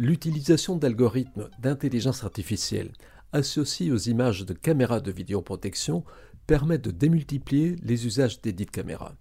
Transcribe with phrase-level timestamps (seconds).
[0.00, 2.92] L'utilisation d'algorithmes d'intelligence artificielle
[3.32, 6.04] associés aux images de caméras de vidéoprotection
[6.46, 9.14] permet de démultiplier les usages des dites caméras.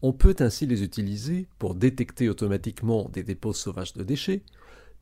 [0.00, 4.40] On peut ainsi les utiliser pour détecter automatiquement des dépôts sauvages de déchets,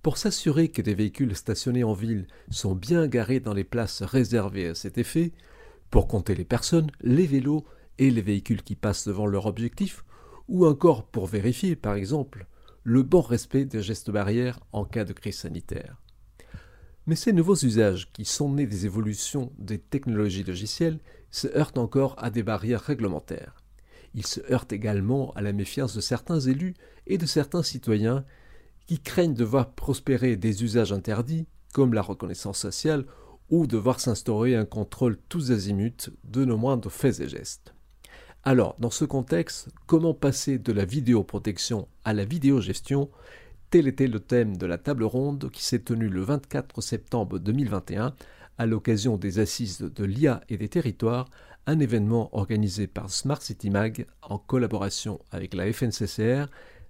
[0.03, 4.67] pour s'assurer que des véhicules stationnés en ville sont bien garés dans les places réservées
[4.67, 5.31] à cet effet,
[5.93, 7.65] pour compter les personnes, les vélos
[8.01, 10.05] et les véhicules qui passent devant leur objectif,
[10.49, 12.49] ou encore pour vérifier, par exemple,
[12.85, 16.01] le bon respect des gestes barrières en cas de crise sanitaire.
[17.07, 21.01] Mais ces nouveaux usages, qui sont nés des évolutions des technologies logicielles,
[21.31, 23.57] se heurtent encore à des barrières réglementaires.
[24.15, 26.75] Ils se heurtent également à la méfiance de certains élus
[27.07, 28.25] et de certains citoyens
[28.87, 33.07] qui craignent de voir prospérer des usages interdits, comme la reconnaissance sociale,
[33.49, 37.75] ou de voir s'instaurer un contrôle tous azimuts de nos moindres faits et gestes.
[38.45, 43.09] Alors, dans ce contexte, comment passer de la vidéoprotection à la vidéogestion?
[43.71, 48.17] Tel était le thème de la table ronde qui s'est tenue le 24 septembre 2021
[48.59, 51.31] à l'occasion des assises de l'IA et des territoires,
[51.67, 56.47] un événement organisé par Smart City Mag en collaboration avec la FNCCR,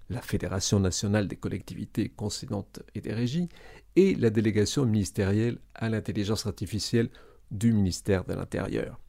[0.09, 3.47] la Fédération nationale des collectivités concédantes et des régies,
[3.95, 7.09] et la délégation ministérielle à l'intelligence artificielle
[7.51, 8.99] du ministère de l'Intérieur.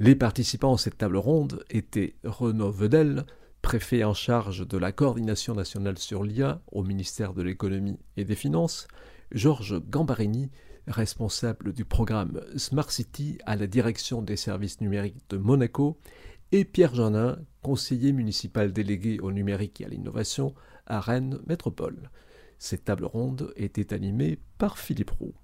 [0.00, 3.24] Les participants à cette table ronde étaient Renaud Vedel,
[3.62, 8.34] préfet en charge de la coordination nationale sur l'IA au ministère de l'économie et des
[8.34, 8.88] finances,
[9.30, 10.50] Georges Gambarini,
[10.88, 15.96] responsable du programme Smart City à la direction des services numériques de Monaco,
[16.50, 20.54] et Pierre Janin, conseiller municipal délégué au numérique et à l'innovation
[20.86, 22.10] à Rennes Métropole.
[22.58, 25.34] Cette table ronde était animée par Philippe Roux.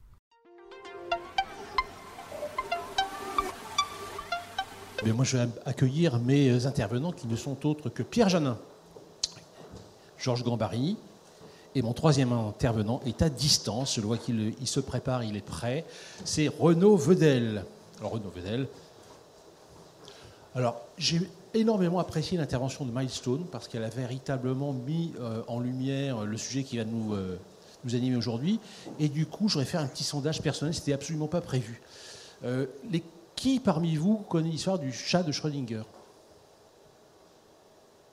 [5.07, 8.59] Moi, je vais accueillir mes intervenants qui ne sont autres que Pierre Janin,
[10.19, 10.97] Georges Gambari,
[11.75, 13.95] et mon troisième intervenant est à distance.
[13.97, 15.85] Je vois qu'il se prépare, il est prêt.
[16.25, 17.65] C'est Renaud Vedel.
[18.01, 18.67] Alors, Renaud Vedel.
[20.55, 21.21] Alors, j'ai
[21.55, 26.65] énormément apprécié l'intervention de Milestone parce qu'elle a véritablement mis euh, en lumière le sujet
[26.65, 27.39] qui va nous, euh,
[27.85, 28.59] nous animer aujourd'hui.
[28.99, 31.81] Et du coup, j'aurais fait un petit sondage personnel, c'était absolument pas prévu.
[32.45, 33.03] Euh, les
[33.41, 35.85] qui parmi vous connaît l'histoire du chat de Schrödinger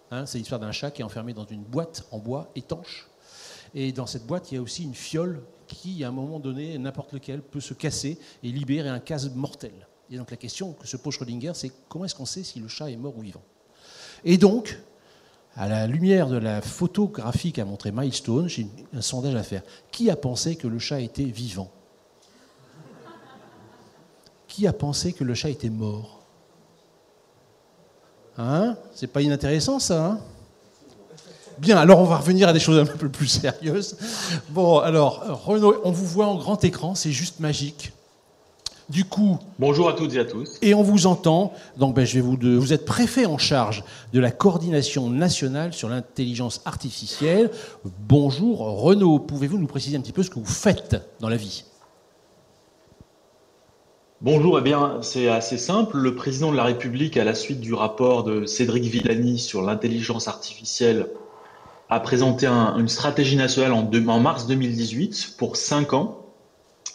[0.09, 3.09] hein, C'est l'histoire d'un chat qui est enfermé dans une boîte en bois étanche.
[3.75, 6.77] Et dans cette boîte, il y a aussi une fiole qui, à un moment donné,
[6.77, 9.73] n'importe lequel, peut se casser et libérer un cas mortel.
[10.09, 12.69] Et donc la question que se pose Schrödinger, c'est comment est-ce qu'on sait si le
[12.69, 13.44] chat est mort ou vivant
[14.23, 14.79] Et donc,
[15.57, 19.63] à la lumière de la photographie qu'a montré Milestone, j'ai un sondage à faire.
[19.91, 21.69] Qui a pensé que le chat était vivant
[24.57, 26.23] qui a pensé que le chat était mort?
[28.40, 28.75] Hein?
[28.95, 30.19] C'est pas inintéressant ça hein?
[31.59, 33.97] Bien, alors on va revenir à des choses un peu plus sérieuses.
[34.50, 37.91] Bon, alors, Renaud, on vous voit en grand écran, c'est juste magique.
[38.90, 39.38] Du coup.
[39.59, 40.57] Bonjour à toutes et à tous.
[40.63, 41.53] Et on vous entend.
[41.78, 42.38] Donc, ben, je vais vous.
[42.59, 47.51] vous êtes préfet en charge de la coordination nationale sur l'intelligence artificielle.
[48.07, 49.19] Bonjour, Renaud.
[49.19, 51.63] Pouvez-vous nous préciser un petit peu ce que vous faites dans la vie?
[54.22, 55.95] Bonjour, eh bien, c'est assez simple.
[55.97, 60.28] Le président de la République, à la suite du rapport de Cédric Villani sur l'intelligence
[60.28, 61.09] artificielle,
[61.88, 66.25] a présenté une stratégie nationale en, mars 2018 pour 5 ans,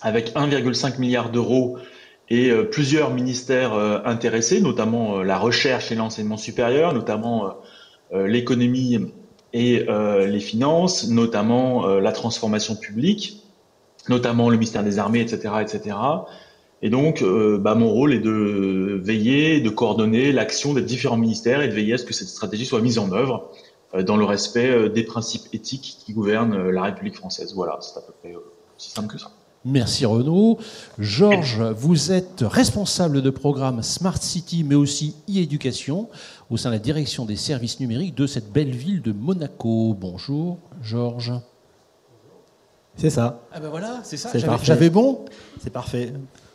[0.00, 1.78] avec 1,5 milliard d'euros
[2.28, 7.55] et euh, plusieurs ministères euh, intéressés, notamment euh, la recherche et l'enseignement supérieur, notamment
[8.11, 8.99] l'économie
[9.53, 13.44] et les finances, notamment la transformation publique,
[14.09, 15.55] notamment le ministère des Armées, etc.
[16.82, 21.62] Et donc, euh, bah, mon rôle est de veiller, de coordonner l'action des différents ministères
[21.62, 23.50] et de veiller à ce que cette stratégie soit mise en œuvre
[23.94, 27.53] euh, dans le respect euh, des principes éthiques qui gouvernent la République française.
[27.54, 28.34] Voilà, c'est à peu près
[28.76, 29.31] aussi simple que ça.
[29.65, 30.59] Merci Renaud.
[30.98, 36.09] Georges, vous êtes responsable de programme Smart City, mais aussi e-éducation
[36.50, 39.94] au sein de la direction des services numériques de cette belle ville de Monaco.
[39.94, 41.34] Bonjour, Georges.
[42.96, 43.40] C'est ça.
[43.52, 44.31] Ah ben voilà, c'est ça.
[44.64, 45.25] J'avais bon.
[45.62, 46.12] C'est parfait.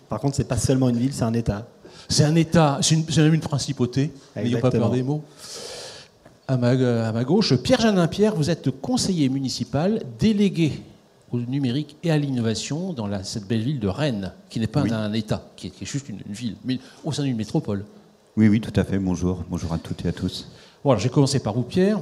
[0.10, 1.68] Par contre, c'est pas seulement une ville, c'est un État.
[2.10, 4.14] C'est un État, c'est même une principauté.
[4.36, 5.24] N'ayons pas peur des mots.
[6.48, 10.82] À ma, à ma gauche, Pierre Janin Pierre, vous êtes conseiller municipal délégué
[11.32, 14.82] au numérique et à l'innovation dans la, cette belle ville de Rennes, qui n'est pas
[14.82, 17.84] un État, qui est, juste une, ville, mais au sein d'une métropole.
[18.38, 18.98] Oui, oui, tout à fait.
[18.98, 19.44] Bonjour.
[19.50, 20.48] Bonjour à toutes et à tous.
[20.84, 22.00] Bon, alors j'ai commencé par vous, Pierre.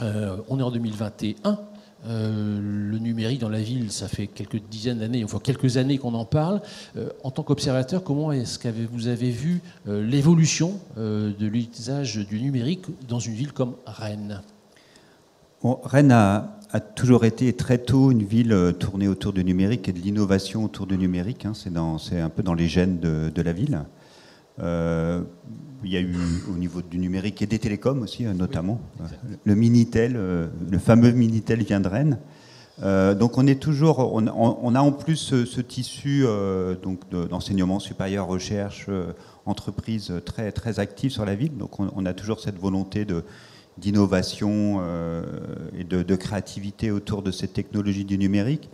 [0.00, 1.58] Euh, on est en 2021.
[2.04, 2.60] Euh,
[2.90, 6.24] le numérique dans la ville, ça fait quelques dizaines d'années, enfin quelques années qu'on en
[6.24, 6.60] parle.
[6.96, 12.40] Euh, en tant qu'observateur, comment est-ce que vous avez vu euh, l'évolution de l'usage du
[12.40, 14.42] numérique dans une ville comme Rennes?
[15.62, 16.52] Rennes a,
[16.94, 20.98] toujours été très tôt une ville tournée autour du numérique et de l'innovation autour du
[20.98, 21.46] numérique.
[21.46, 21.52] Hein.
[21.54, 23.80] C'est un peu dans les gènes de, la ville.
[24.60, 25.22] Euh,
[25.84, 26.16] il y a eu
[26.52, 28.80] au niveau du numérique et des télécoms aussi, euh, notamment.
[29.44, 32.18] le Minitel, le fameux Minitel vient de Rennes.
[33.18, 36.24] donc on est toujours, on, a en plus ce, tissu
[36.82, 38.88] donc d'enseignement supérieur, recherche,
[39.44, 41.56] entreprise très très active sur la ville.
[41.56, 43.22] Donc on a toujours cette volonté de
[43.78, 45.22] d'innovation euh,
[45.78, 48.70] et de, créativité autour de cette technologie du numérique.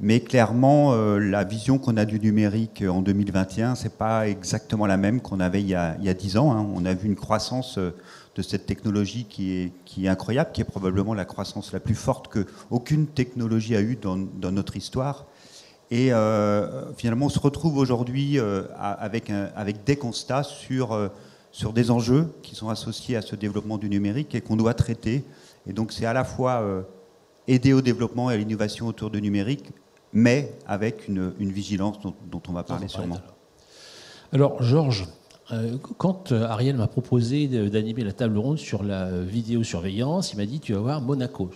[0.00, 4.96] Mais clairement, euh, la vision qu'on a du numérique en 2021, c'est pas exactement la
[4.96, 6.52] même qu'on avait il y a, il 10 ans.
[6.52, 6.66] Hein.
[6.74, 7.94] On a vu une croissance euh,
[8.34, 12.46] de cette technologie qui est, incroyable, qui est probablement la croissance la plus forte que
[12.70, 14.16] aucune technologie a eue dans,
[14.50, 15.26] notre histoire.
[15.90, 16.12] Et
[16.96, 18.38] finalement, on se retrouve aujourd'hui
[18.78, 19.32] avec,
[19.84, 21.10] des constats sur
[21.52, 25.24] sur des enjeux qui sont associés à ce développement du numérique et qu'on doit traiter.
[25.66, 26.82] Et donc c'est à la fois euh,
[27.48, 29.70] aider au développement et à l'innovation autour du numérique,
[30.12, 33.18] mais avec une, vigilance dont, on va parler sûrement.
[34.32, 35.06] Alors Georges,
[35.52, 40.46] euh, quand euh, Ariel m'a proposé d'animer la table ronde sur la vidéosurveillance, il m'a
[40.46, 41.50] dit tu vas voir Monaco.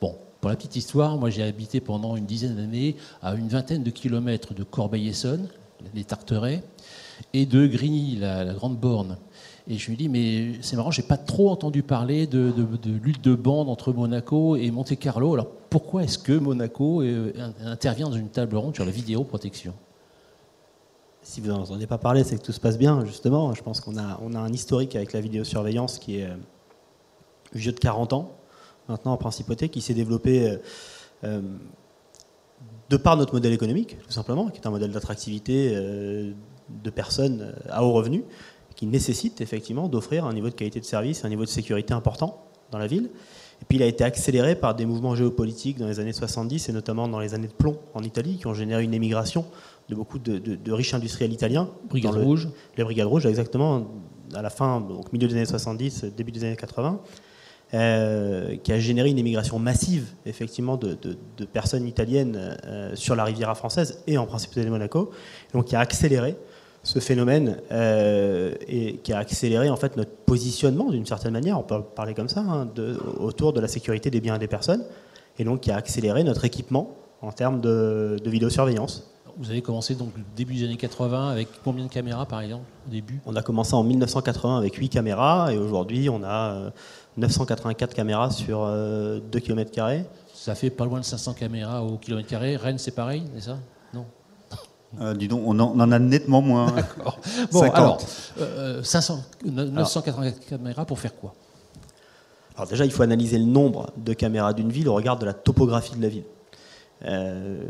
[0.00, 3.82] Bon, pour la petite histoire, moi j'ai habité pendant une dizaine d'années à une vingtaine
[3.82, 5.48] de kilomètres de Corbeil-Essonne,
[5.94, 6.62] les Tarterets
[7.32, 9.16] et de Grigny, la, grande borne.
[9.70, 12.54] Et je me dis, mais c'est marrant, j'ai pas trop entendu parler de,
[13.02, 15.34] lutte de bande entre Monaco et Monte Carlo.
[15.34, 17.32] Alors pourquoi est-ce que Monaco euh,
[17.62, 19.74] intervient dans une table ronde sur la vidéoprotection
[21.20, 23.52] Si vous n'en entendez pas parler, c'est que tout se passe bien, justement.
[23.52, 26.36] Je pense qu'on a, on a un historique avec la vidéosurveillance qui est euh,
[27.52, 28.32] vieux de 40 ans,
[28.88, 30.58] maintenant en principauté, qui s'est développé.
[31.24, 31.42] Euh,
[32.88, 37.84] de par notre modèle économique, tout simplement, qui est un modèle d'attractivité de personnes à
[37.84, 38.24] haut revenu
[38.78, 42.44] qui nécessitent effectivement d'offrir un niveau de qualité de service, un niveau de sécurité important
[42.70, 43.10] dans la ville.
[43.60, 46.72] Et puis il a été accéléré par des mouvements géopolitiques dans les années 70 et
[46.72, 49.46] notamment dans les années de plomb en Italie qui ont généré une émigration
[49.88, 51.68] de beaucoup de, riches industriels italiens.
[51.88, 52.50] Brigade Rouge.
[52.76, 53.88] Les Brigades Rouges, exactement,
[54.32, 57.00] à la fin, donc milieu des années 70, début des années 80.
[57.74, 60.96] Euh, qui a généré une émigration massive effectivement de,
[61.52, 65.10] personnes italiennes euh, sur la Riviera française et en principe de Monaco,
[65.52, 66.36] donc qui a accéléré
[66.88, 71.62] ce phénomène euh, et qui a accéléré en fait notre positionnement d'une certaine manière, on
[71.62, 72.66] peut parler comme ça, hein,
[73.18, 74.82] autour de la sécurité des biens et des personnes,
[75.38, 79.12] et donc qui a accéléré notre équipement en termes de, vidéosurveillance.
[79.36, 82.90] Vous avez commencé donc début des années 80 avec combien de caméras par exemple au
[82.90, 83.20] début?
[83.26, 86.72] On a commencé en 1980 avec 8 caméras et aujourd'hui on a
[87.18, 89.70] 984 euh, caméras sur 2 euh, km.
[90.32, 92.56] Ça fait pas loin de 500 caméras au kilomètre carré.
[92.56, 93.58] Rennes c'est pareil, c'est ça?
[95.00, 96.72] Euh, dis donc, on en, a nettement moins.
[96.76, 97.20] D'accord.
[97.52, 98.00] Bon, alors,
[98.82, 101.34] 500, 984 caméras pour faire quoi?
[102.56, 105.32] Alors déjà, il faut analyser le nombre de caméras d'une ville au regard de la
[105.32, 106.24] topographie de la ville.
[107.04, 107.62] Euh,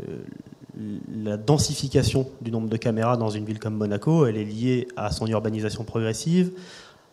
[1.13, 5.11] la densification du nombre de caméras dans une ville comme Monaco, elle est liée à
[5.11, 6.51] son urbanisation progressive,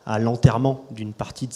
[0.06, 1.48] à l'enterrement d'une partie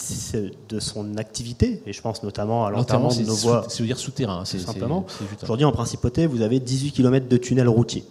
[0.69, 3.65] de, son activité, et je pense notamment à l'enterrement de nos voies.
[3.69, 5.05] C'est dire souterrain, c'est simplement.
[5.41, 8.03] Aujourd'hui, en principauté, vous avez 18 km de tunnels routiers.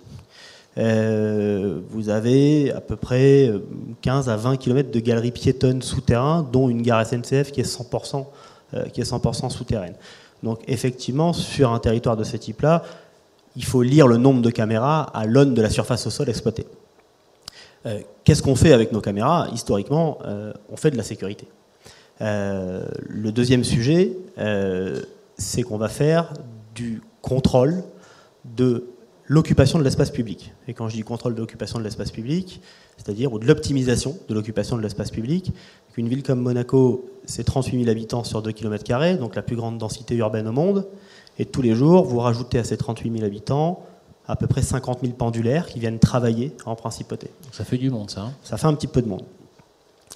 [0.81, 3.53] Euh, vous avez à peu près
[4.01, 8.27] 15 à 20 km de galeries piétonnes souterrains, dont une gare SNCF qui est 100%,
[8.75, 9.95] euh, qui est 100 souterraine.
[10.43, 12.83] Donc effectivement, sur un territoire de ce type-là,
[13.57, 16.67] il faut lire le nombre de caméras à l'aune de la surface au sol exploitée.
[17.85, 19.49] Euh, qu'est-ce qu'on fait avec nos caméras?
[19.53, 20.19] Historiquement,
[20.71, 21.47] on fait de la sécurité.
[22.21, 24.13] le deuxième sujet,
[25.37, 26.33] c'est qu'on va faire
[26.75, 27.83] du contrôle
[28.45, 28.85] de
[29.31, 30.53] l'occupation de l'espace public.
[30.67, 32.61] Et quand je dis contrôle de l'occupation de l'espace public,
[32.97, 35.53] c'est-à-dire ou de l'optimisation de l'occupation de l'espace public,
[35.97, 39.79] une ville comme Monaco, c'est 38 000 habitants sur 2 km, donc la plus grande
[39.79, 40.89] densité urbaine au monde.
[41.39, 43.85] Et tous les jours, vous rajoutez à ces 38 000 habitants
[44.27, 47.29] à peu près 50 000 pendulaires qui viennent travailler en principauté.
[47.53, 48.23] Ça fait du monde, ça.
[48.23, 48.33] Hein.
[48.43, 49.25] ça fait un petit peu de monde.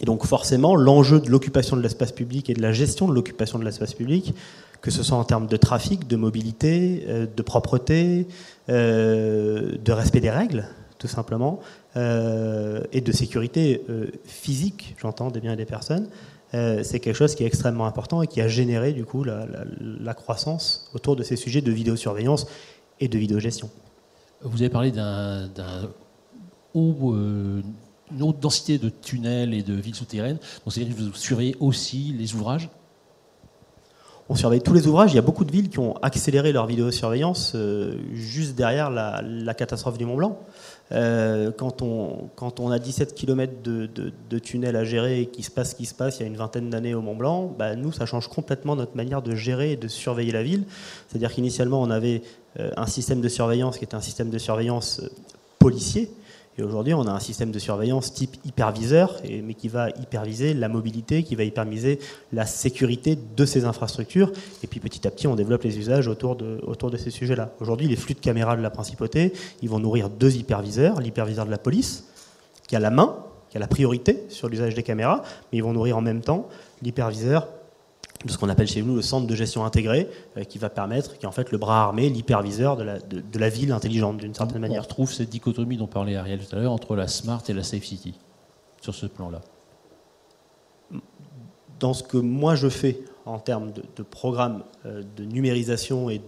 [0.01, 3.61] Et donc forcément, l'enjeu de l'occupation de l'espace public et de la gestion de l'occupation
[3.61, 4.35] de l'espace public,
[4.85, 8.29] que ce soit en termes de trafic, de mobilité, euh, de propreté,
[8.69, 10.67] euh, de respect des règles,
[10.99, 11.61] tout simplement,
[11.97, 13.81] euh, et de sécurité
[14.27, 16.09] physique, j'entends, des biens et des personnes,
[16.53, 20.89] c'est quelque chose qui est extrêmement important et qui a généré du coup la, croissance
[20.95, 22.47] autour de ces sujets de vidéosurveillance
[23.01, 23.71] et de vidéogestion.
[24.43, 25.49] Vous avez parlé d'un
[26.75, 30.39] haut une haute densité de tunnels et de villes souterraines.
[30.65, 32.69] Donc c'est-à-dire que vous surveillez aussi les ouvrages
[34.29, 35.13] on surveille tous les ouvrages.
[35.13, 39.55] Il y a beaucoup de villes qui ont accéléré leur vidéosurveillance euh, juste derrière la,
[39.55, 40.39] catastrophe du Mont Blanc.
[40.93, 45.45] Euh, quand, on, quand on a 17 km de, de, tunnel à gérer et qu'il
[45.45, 47.55] se passe ce qui se passe il y a une vingtaine d'années au Mont Blanc,
[47.59, 50.65] bah, nous, ça change complètement notre manière de gérer et de surveiller la ville.
[51.09, 52.23] C'est-à-dire qu'initialement, on avait
[52.61, 55.03] euh, un système de surveillance qui était un système de surveillance
[55.59, 56.11] policier,
[56.57, 60.69] et aujourd'hui, on a un système de surveillance type hyperviseur, mais qui va hyperviser la
[60.69, 61.99] mobilité, qui va hyperviser
[62.33, 64.31] la sécurité de ces infrastructures.
[64.63, 67.51] Et puis petit à petit, on développe les usages autour de, autour de ces sujets-là.
[67.61, 69.33] Aujourd'hui, les flux de caméras de la principauté,
[69.63, 71.01] ils vont nourrir deux hyperviseurs.
[71.01, 72.05] L'hyperviseur de la police,
[72.69, 73.17] qui a la main,
[73.51, 76.49] qui a la priorité sur l'usage des caméras, mais ils vont nourrir en même temps
[76.83, 77.49] l'hyperviseur
[78.25, 81.19] de ce qu'on appelle chez nous le centre de gestion intégré, euh, qui va permettre,
[81.19, 84.35] qui est en fait le bras armé, l'hyperviseur de la, de, la, ville intelligente d'une
[84.35, 84.81] certaine manière.
[84.81, 87.63] On retrouve cette dichotomie dont parlait Ariel tout à l'heure entre la smart et la
[87.63, 88.15] safe city,
[88.81, 89.41] sur ce plan-là.
[91.81, 96.21] Dans ce que moi je fais en termes de, programme euh, de numérisation et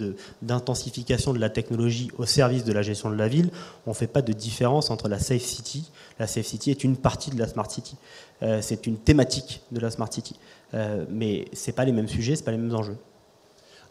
[0.42, 3.50] d'intensification de, la technologie au service de la gestion de la ville,
[3.86, 5.90] on ne fait pas de différence entre la Safe City.
[6.18, 7.96] La Safe City est une partie de la Smart City.
[8.42, 10.36] Euh, c'est une thématique de la Smart City.
[10.74, 12.96] Euh, mais ce pas les mêmes sujets, ce pas les mêmes enjeux.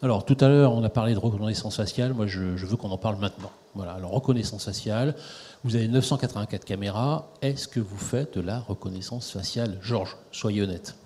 [0.02, 2.12] Alors, tout à l'heure, on a parlé de reconnaissance faciale.
[2.12, 3.50] Moi, je, veux qu'on en parle maintenant.
[3.74, 3.92] Voilà.
[3.92, 5.14] Alors, reconnaissance faciale.
[5.64, 7.28] Vous avez 984 caméras.
[7.40, 10.96] Est-ce que vous faites de la reconnaissance faciale Georges, soyez honnête.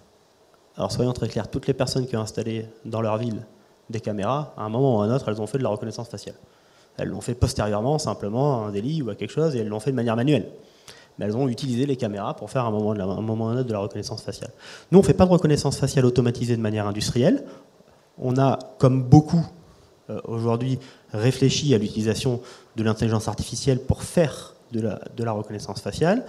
[0.77, 3.47] Alors soyons très clairs, toutes les personnes qui ont installé dans leur ville
[3.91, 6.09] des caméras, à un moment ou à un autre, elles ont fait de la reconnaissance
[6.09, 6.37] faciale.
[6.97, 9.81] Elles l'ont fait postérieurement, simplement à un délit ou à quelque chose, et elles l'ont
[9.81, 10.49] fait de manière manuelle.
[11.19, 13.73] Mais elles ont utilisé les caméras pour faire moment, un moment ou un autre de
[13.73, 14.51] la reconnaissance faciale.
[14.91, 17.45] Nous, on ne fait pas de reconnaissance faciale automatisée de manière industrielle.
[18.19, 19.45] On a, comme beaucoup
[20.09, 20.79] euh, aujourd'hui,
[21.13, 22.41] réfléchi à l'utilisation
[22.77, 26.25] de l'intelligence artificielle pour faire la, de la reconnaissance faciale.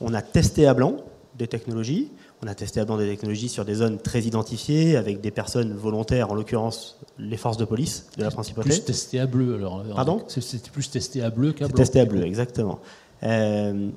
[0.00, 0.96] On a testé à blanc
[1.36, 2.10] des technologies.
[2.44, 5.74] On a testé à blanc des technologies sur des zones très identifiées, avec des personnes
[5.74, 8.68] volontaires, en l'occurrence les forces de police de la principauté.
[8.68, 9.84] Plus testé à bleu alors.
[9.94, 11.76] Pardon C'était plus testé à bleu qu'à blanc.
[11.76, 12.80] Testé à bleu, exactement.
[13.22, 13.90] Euh,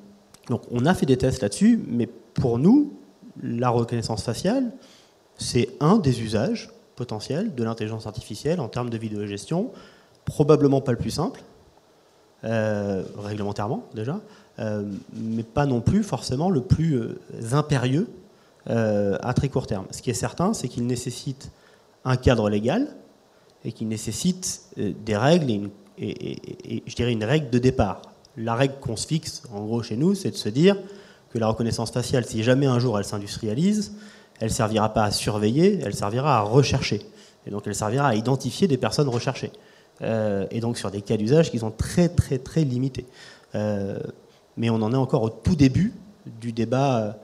[0.48, 2.94] donc on a fait des tests là-dessus, mais pour nous,
[3.42, 4.72] la reconnaissance faciale,
[5.40, 9.72] c'est un des usages potentiels de l'intelligence artificielle en termes de vidéogestion,
[10.24, 11.42] probablement pas le plus simple,
[12.44, 14.22] euh, réglementairement déjà,
[14.60, 14.84] euh,
[15.16, 17.00] mais pas non plus forcément le plus
[17.52, 18.08] impérieux
[18.68, 19.86] euh, à très court terme.
[19.92, 21.52] Ce qui est certain, c'est qu'il nécessite
[22.04, 22.96] un cadre légal
[23.64, 25.70] et qu'il nécessite euh, des règles
[26.00, 28.02] et, je dirais une règle de départ.
[28.38, 30.78] La règle qu'on se fixe, en gros, chez nous, c'est de se dire
[31.30, 33.94] que la reconnaissance faciale, si jamais un jour elle s'industrialise,
[34.40, 37.02] elle ne servira pas à surveiller, elle servira à rechercher.
[37.46, 39.52] Et donc elle servira à identifier des personnes recherchées.
[40.02, 43.06] Euh, et donc sur des cas d'usage qui sont très très très limités.
[43.54, 45.94] mais on en est encore au tout début
[46.42, 47.16] du débat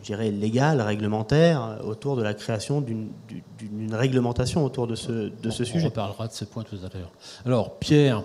[0.00, 5.50] je dirais, légal, réglementaire, euh, autour de la création d'une réglementation autour de ce, de
[5.50, 5.86] ce sujet.
[5.86, 7.12] On reparlera de ce point tout à l'heure.
[7.44, 8.24] Alors, Pierre,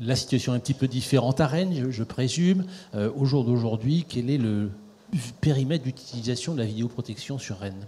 [0.00, 2.64] la situation est un petit peu différente à Rennes, je, présume.
[2.94, 4.70] Euh, au jour d'aujourd'hui, quel est le
[5.40, 7.86] périmètre d'utilisation de la vidéoprotection sur Rennes?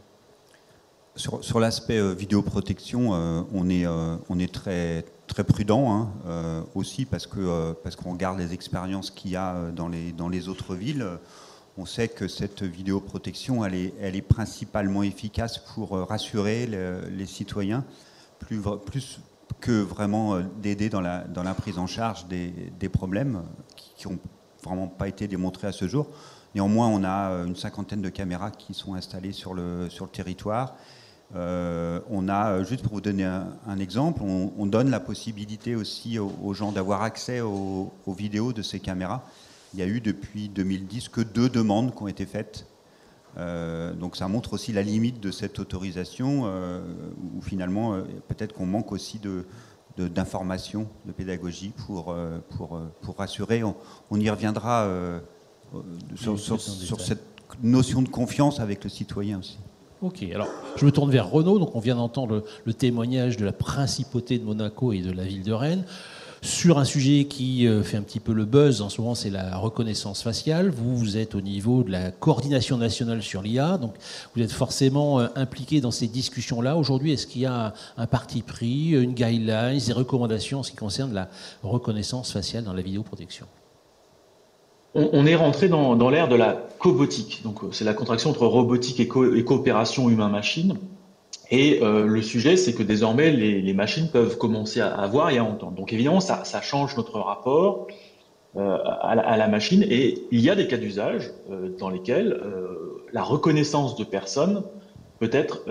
[1.17, 3.11] Sur, sur l'aspect vidéoprotection,
[3.53, 5.93] on, est, on est très, très prudent
[6.25, 10.29] hein, aussi parce qu'on parce qu'on regarde les expériences qu'il y a dans les, dans
[10.29, 11.05] les autres villes.
[11.81, 13.77] On sait que cette vidéoprotection, elle
[14.17, 17.85] est, principalement efficace pour euh, rassurer les citoyens,
[18.41, 19.21] plus,
[19.61, 23.45] que vraiment euh, d'aider dans la, prise en charge des, problèmes
[23.77, 24.19] qui n'ont
[24.65, 26.09] vraiment pas été démontrés à ce jour.
[26.57, 30.75] Néanmoins, on a euh, une cinquantaine de caméras qui sont installées sur le, territoire.
[31.33, 36.73] on a, juste pour vous donner un, exemple, on, donne la possibilité aussi aux, gens
[36.73, 39.23] d'avoir accès aux, vidéos de ces caméras
[39.75, 42.67] il y a eu depuis 2010 que deux demandes qui ont été faites.
[43.37, 46.81] Euh, donc ça montre aussi la limite de cette autorisation, euh,
[47.37, 49.45] où finalement euh, peut-être qu'on manque aussi de,
[49.97, 52.15] d'information, de, pédagogie pour,
[52.51, 53.63] pour, pour rassurer.
[53.65, 54.89] On, y reviendra
[56.15, 56.61] sur, sur,
[57.01, 57.23] cette
[57.63, 59.59] notion de confiance avec le citoyen aussi.
[60.01, 61.59] Ok, alors je me tourne vers Renaud.
[61.59, 65.43] Donc on vient d'entendre le témoignage de la principauté de Monaco et de la ville
[65.43, 65.85] de Rennes
[66.43, 69.31] sur un sujet qui euh, fait un petit peu le buzz en ce moment, c'est
[69.31, 70.71] la reconnaissance faciale.
[70.71, 73.95] Vous, vous êtes au niveau de la coordination nationale sur l'IA, donc
[74.35, 76.77] vous êtes forcément euh, impliqué dans ces discussions-là.
[76.77, 80.77] Aujourd'hui, est-ce qu'il y a un parti pris, une guideline, des recommandations en ce qui
[80.77, 81.29] concerne la
[81.63, 83.47] reconnaissance faciale dans la vidéoprotection?
[84.95, 87.43] On, est rentré dans, l'ère de la cobotique.
[87.45, 90.77] Donc, c'est la contraction entre robotique et coopération humain-machine.
[91.51, 95.45] Et euh, le sujet, c'est que désormais, les, machines peuvent commencer à, voir et à
[95.45, 95.73] entendre.
[95.73, 97.87] Donc évidemment, ça, change notre rapport
[98.57, 99.85] euh, à, la, machine.
[99.89, 102.39] Et il y a des cas d'usage euh, dans lesquels
[103.13, 104.63] la reconnaissance de personnes
[105.19, 105.65] peut être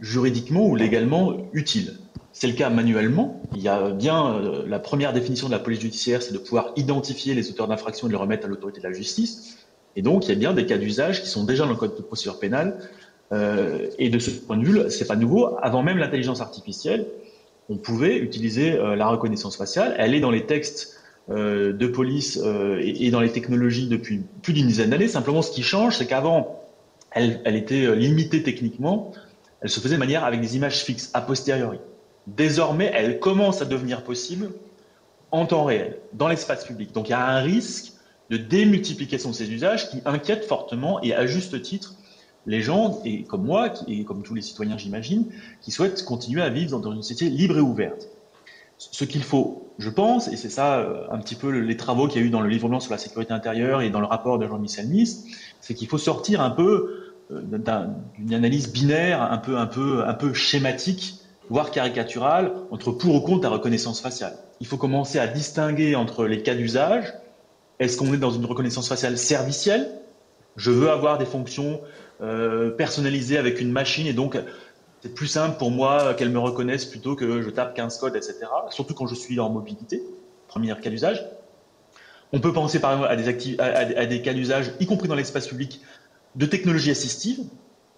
[0.00, 1.94] juridiquement ou légalement utile.
[2.32, 3.40] c'est le cas manuellement.
[3.54, 7.32] Il y a bien la première définition de la police judiciaire, c'est de pouvoir identifier
[7.34, 9.56] les auteurs d'infractions et les remettre à l'autorité de la justice.
[9.96, 11.96] Et donc, il y a bien des cas d'usage qui sont déjà dans le code
[11.96, 12.78] de procédure pénale.
[13.32, 15.56] Euh, et de ce point de vue, c'est pas nouveau.
[15.60, 17.06] Avant même l'intelligence artificielle,
[17.68, 19.94] on pouvait utiliser euh, la reconnaissance faciale.
[19.98, 24.52] Elle est dans les textes euh, de police et, et, dans les technologies depuis plus
[24.52, 25.08] d'une dizaine d'années.
[25.08, 26.60] Simplement, ce qui change, c'est qu'avant,
[27.10, 29.12] elle, elle, était limitée techniquement.
[29.60, 31.78] Elle se faisait de manière avec des images fixes a posteriori.
[32.28, 34.50] Désormais, elle commence à devenir possible
[35.32, 36.92] en temps réel, dans l'espace public.
[36.92, 37.92] Donc il y a un risque
[38.30, 41.95] de démultiplication de ces usages qui inquiète fortement et à juste titre
[42.46, 45.26] les gens, et comme moi, et comme tous les citoyens j'imagine,
[45.62, 48.08] qui souhaitent continuer à vivre dans une société libre et ouverte.
[48.78, 52.20] Ce qu'il faut, je pense, et c'est ça euh, un petit peu les travaux qu'il
[52.20, 54.38] y a eu dans le livre blanc sur la sécurité intérieure et dans le rapport
[54.38, 55.24] de Jean-Michel Nice,
[55.60, 57.42] c'est qu'il faut sortir un peu euh,
[58.18, 63.20] d'une analyse binaire, un peu, un peu, un peu schématique voire caricatural, entre pour ou
[63.20, 64.36] contre la reconnaissance faciale.
[64.60, 67.12] Il faut commencer à distinguer entre les cas d'usage.
[67.78, 69.88] Est-ce qu'on est dans une reconnaissance faciale servicielle?
[70.56, 71.80] Je veux avoir des fonctions
[72.22, 74.38] euh, personnalisées avec une machine et donc
[75.02, 78.38] c'est plus simple pour moi qu'elle me reconnaisse plutôt que je tape 15 codes, etc.
[78.70, 80.02] Surtout quand je suis en mobilité.
[80.48, 81.26] Premier cas d'usage.
[82.32, 85.46] On peut penser par exemple à des, à des cas d'usage, y compris dans l'espace
[85.46, 85.80] public,
[86.34, 87.40] de technologie assistive.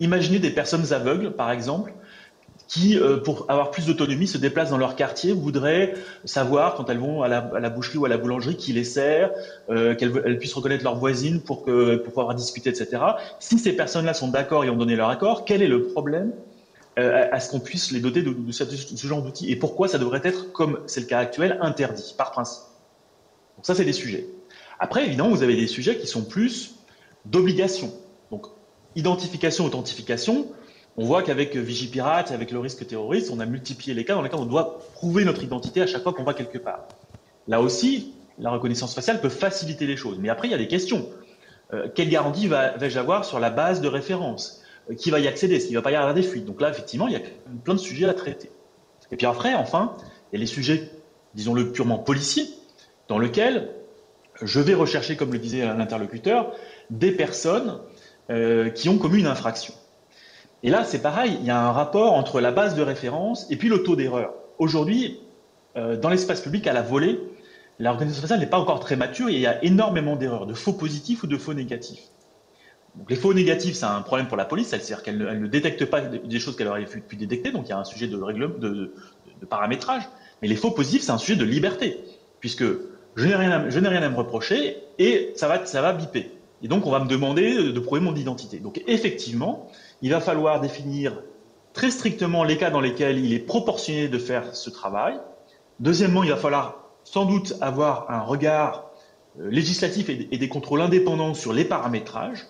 [0.01, 1.93] Imaginez des personnes aveugles, par exemple,
[2.69, 5.95] qui, euh, pour avoir plus d'autonomie, se déplacent dans leur quartier, voudraient
[6.27, 9.31] savoir, quand elles vont à la, boucherie ou à la boulangerie, qui les sert,
[9.71, 13.03] euh, qu'elles puissent reconnaître leurs voisines pour, que, pour pouvoir discuter, etc.
[13.41, 16.33] Si ces personnes-là sont d'accord et ont donné leur accord, quel est le problème
[16.99, 19.51] euh, à ce qu'on puisse les doter de, ce, de ce, genre d'outils?
[19.51, 22.65] Et pourquoi ça devrait être, comme c'est le cas actuel, interdit, par principe?
[23.57, 24.27] Donc ça, c'est des sujets.
[24.79, 26.75] Après, évidemment, vous avez des sujets qui sont plus
[27.25, 27.91] d'obligation.
[28.31, 28.47] Donc,
[28.95, 30.49] identification, authentification,
[30.99, 34.41] on voit qu'avec Vigipirate, avec le risque terroriste, on a multiplié les cas dans lesquels
[34.41, 36.89] on doit prouver notre identité à chaque fois qu'on va quelque part.
[37.47, 40.19] Là aussi, la reconnaissance faciale peut faciliter les choses.
[40.19, 41.09] Mais après, il y a des questions.
[41.73, 44.61] Euh, quelle garantie vais-je avoir sur la base de référence?
[44.91, 45.55] Euh, Qui va y accéder?
[45.55, 46.45] Est-ce qu'il ne va pas y avoir des fuites?
[46.45, 47.21] Donc là, effectivement, il y a
[47.63, 48.51] plein de sujets à traiter.
[49.13, 49.95] Et puis après, enfin,
[50.33, 50.91] il y a les sujets,
[51.35, 52.47] disons-le, purement policiers,
[53.07, 53.69] dans lesquels
[54.43, 56.53] je vais rechercher, comme le disait l'interlocuteur,
[56.91, 57.79] des personnes
[58.31, 59.75] euh, qui ont commis une infraction.
[60.63, 63.57] Et là, c'est pareil, il y a un rapport entre la base de référence et
[63.57, 64.35] puis le taux d'erreur.
[64.59, 65.21] Aujourd'hui,
[65.77, 67.21] euh, dans l'espace public, à la volée,
[67.81, 70.73] reconnaissance faciale n'est pas encore très mature et il y a énormément d'erreurs, de faux
[70.73, 72.03] positifs ou de faux négatifs.
[72.97, 76.01] Donc, les faux négatifs, c'est un problème pour la police, c'est-à-dire qu'elle ne, détecte pas
[76.01, 78.93] des choses qu'elle aurait pu détecter, donc il y a un sujet de, règle, de,
[79.49, 80.03] paramétrage.
[80.43, 82.01] Mais les faux positifs, c'est un sujet de liberté,
[82.41, 82.65] puisque
[83.15, 86.33] je n'ai rien, à, rien à me reprocher et ça va, ça va biper.
[86.63, 88.59] Et donc, on va me demander de prouver mon identité.
[88.59, 89.71] Donc, effectivement,
[90.03, 91.23] il va falloir définir
[91.73, 95.19] très strictement les cas dans lesquels il est proportionné de faire ce travail.
[95.81, 98.91] Deuxièmement, il va falloir sans doute avoir un regard
[99.39, 102.47] euh, législatif et des contrôles indépendants sur les paramétrages.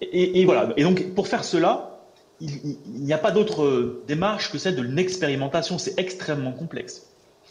[0.00, 0.46] Et,
[0.84, 1.98] donc, pour faire cela,
[2.40, 5.78] il n'y a pas d'autre démarche que celle de l'expérimentation.
[5.78, 7.06] C'est extrêmement complexe.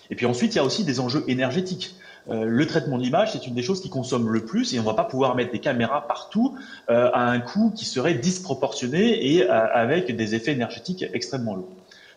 [0.10, 1.96] Et puis ensuite, il y a aussi des enjeux énergétiques.
[2.30, 4.84] Euh, le traitement de l'image, c'est une des choses qui consomme le plus et on
[4.84, 6.58] ne va pas pouvoir mettre des caméras partout
[6.90, 11.70] euh, à un coût qui serait disproportionné et euh, avec des effets énergétiques extrêmement lourds.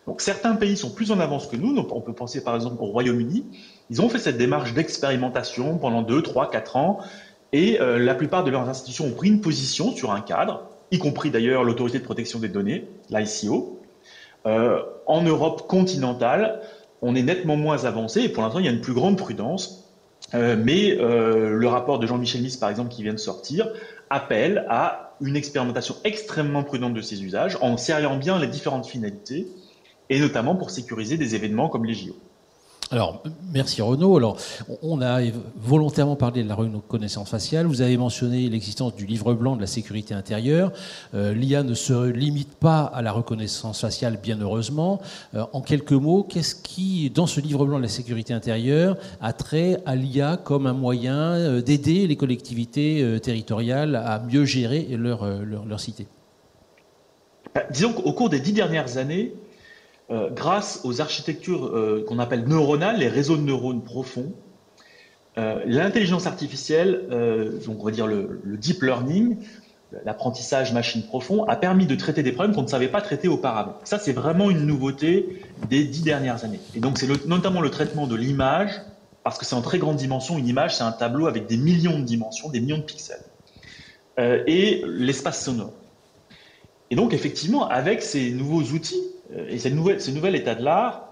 [0.07, 1.73] Donc certains pays sont plus en avance que nous.
[1.73, 3.45] Donc, on peut penser par exemple au Royaume-Uni.
[3.89, 6.99] Ils ont fait cette démarche d'expérimentation pendant 2, 3, 4 ans
[7.53, 11.29] et la plupart de leurs institutions ont pris une position sur un cadre, y compris
[11.31, 13.79] d'ailleurs l'autorité de protection des données, l'ICO.
[14.45, 16.61] En Europe continentale,
[17.01, 19.80] on est nettement moins avancé et pour l'instant il y a une plus grande prudence
[20.33, 23.67] euh, mais euh, le rapport de Jean-Michel Nice, par exemple, qui vient de sortir,
[24.09, 29.47] appelle à une expérimentation extrêmement prudente de ces usages, en serrant bien les différentes finalités,
[30.09, 32.15] et notamment pour sécuriser des événements comme les JO.
[32.93, 33.23] Alors,
[33.53, 34.17] merci Renaud.
[34.17, 34.35] Alors,
[34.81, 35.21] on a
[35.55, 37.65] volontairement parlé de la reconnaissance faciale.
[37.65, 40.73] Vous avez mentionné l'existence du livre blanc de la sécurité intérieure.
[41.13, 44.99] Euh, L'IA ne se limite pas à la reconnaissance faciale, bien heureusement.
[45.35, 49.31] Euh, en quelques mots, qu'est-ce qui, dans ce livre blanc de la sécurité intérieure, a
[49.31, 55.25] trait à l'IA comme un moyen euh, d'aider les collectivités territoriales à mieux gérer leur,
[55.25, 56.07] leur, cité?
[57.71, 59.33] Disons qu'au cours des dix dernières années,
[60.11, 64.33] euh, grâce aux architectures euh, qu'on appelle neuronales, les réseaux de neurones profonds,
[65.37, 67.07] euh, l'intelligence artificielle,
[67.65, 69.37] donc on va dire le, le deep learning,
[70.03, 73.75] l'apprentissage machine profond, a permis de traiter des problèmes qu'on ne savait pas traiter auparavant.
[73.85, 76.59] Ça, c'est vraiment une nouveauté des dix dernières années.
[76.75, 78.81] Et donc, c'est notamment le traitement de l'image,
[79.23, 80.37] parce que c'est en très grande dimension.
[80.37, 83.23] Une image, c'est un tableau avec des millions de dimensions, des millions de pixels.
[84.17, 85.73] Et l'espace sonore.
[86.89, 89.01] Et donc, effectivement, avec ces nouveaux outils
[89.47, 91.11] et ces nouvelles, ces nouvel état de l'art,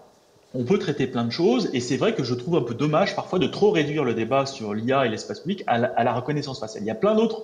[0.54, 1.70] on peut traiter plein de choses.
[1.74, 4.46] Et c'est vrai que je trouve un peu dommage parfois de trop réduire le débat
[4.46, 6.84] sur l'IA et l'espace public à la, reconnaissance faciale.
[6.84, 7.44] Il y a plein d'autres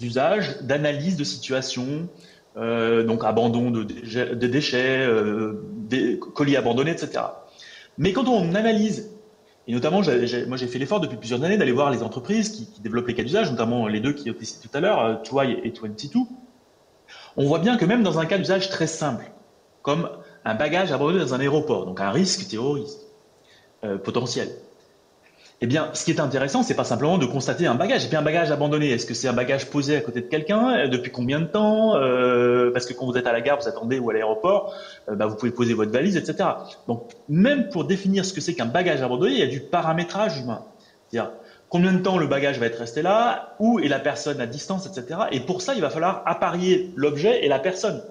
[0.00, 2.08] usages d'analyse de situation,
[2.56, 3.82] euh, donc abandon de,
[4.46, 5.60] déchets, euh,
[6.34, 7.24] colis abandonnés, etc.
[7.98, 9.10] Mais quand on analyse,
[9.66, 13.08] et notamment, moi j'ai fait l'effort depuis plusieurs années d'aller voir les entreprises qui, développent
[13.08, 15.72] les cas d'usage, notamment les deux qui ont été tout à l'heure, euh, Twy et
[15.80, 16.20] 22,
[17.36, 19.30] on voit bien que même dans un cas d'usage très simple,
[19.84, 20.08] comme
[20.46, 23.00] un bagage abandonné dans un aéroport, donc un risque terroriste
[23.84, 24.48] euh, potentiel.
[25.60, 28.06] Eh bien, ce qui est intéressant, c'est pas simplement de constater un bagage.
[28.06, 30.70] Et puis un bagage abandonné, est-ce que c'est un bagage posé à côté de quelqu'un
[30.70, 33.68] euh, Depuis combien de temps euh, Parce que quand vous êtes à la gare, vous
[33.68, 34.74] attendez ou à l'aéroport,
[35.06, 36.48] bah, vous pouvez poser votre valise, etc.
[36.88, 40.38] Donc, même pour définir ce que c'est qu'un bagage abandonné, il y a du paramétrage
[40.38, 40.64] humain.
[41.10, 41.30] C'est-à-dire
[41.68, 44.86] combien de temps le bagage va être resté là, où est la personne à distance,
[44.86, 45.20] etc.
[45.30, 48.02] Et pour ça, il va falloir apparier l'objet et la personne.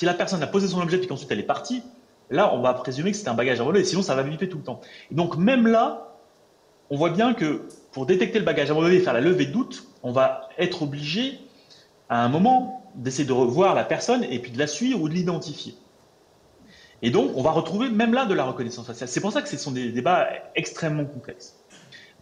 [0.00, 1.82] Si la personne a posé son objet puis qu'ensuite elle est partie,
[2.30, 4.64] là, on va présumer que c'est un bagage abandonné, sinon ça va biper tout le
[4.64, 4.80] temps.
[5.12, 6.16] Et donc même là,
[6.88, 9.86] on voit bien que pour détecter le bagage abandonné et faire la levée de doute,
[10.02, 11.38] on va être obligé
[12.08, 15.12] à un moment d'essayer de revoir la personne et puis de la suivre ou de
[15.12, 15.74] l'identifier.
[17.02, 19.10] Et donc, on va retrouver même là de la reconnaissance faciale.
[19.10, 21.59] C'est pour ça que ce sont des débats extrêmement complexes.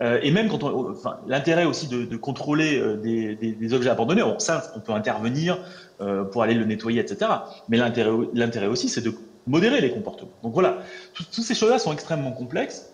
[0.00, 0.94] Euh, et même quand on,
[1.26, 5.58] l'intérêt aussi de, contrôler euh, des, objets abandonnés, on, ça, on peut intervenir
[6.00, 7.30] euh, pour aller le nettoyer, etc.
[7.68, 9.12] Mais l'intérêt, aussi, c'est de
[9.46, 10.32] modérer les comportements.
[10.42, 10.78] Donc voilà,
[11.14, 12.92] toutes ces choses-là sont extrêmement complexes,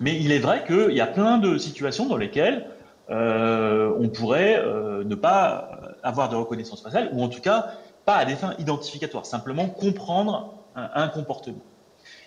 [0.00, 2.66] mais il est vrai qu'il y a plein de situations dans lesquelles
[3.10, 4.64] on pourrait
[5.04, 5.68] ne pas
[6.02, 7.72] avoir de reconnaissance faciale, ou en tout cas
[8.06, 11.64] pas à des fins identificatoires, simplement comprendre un, comportement.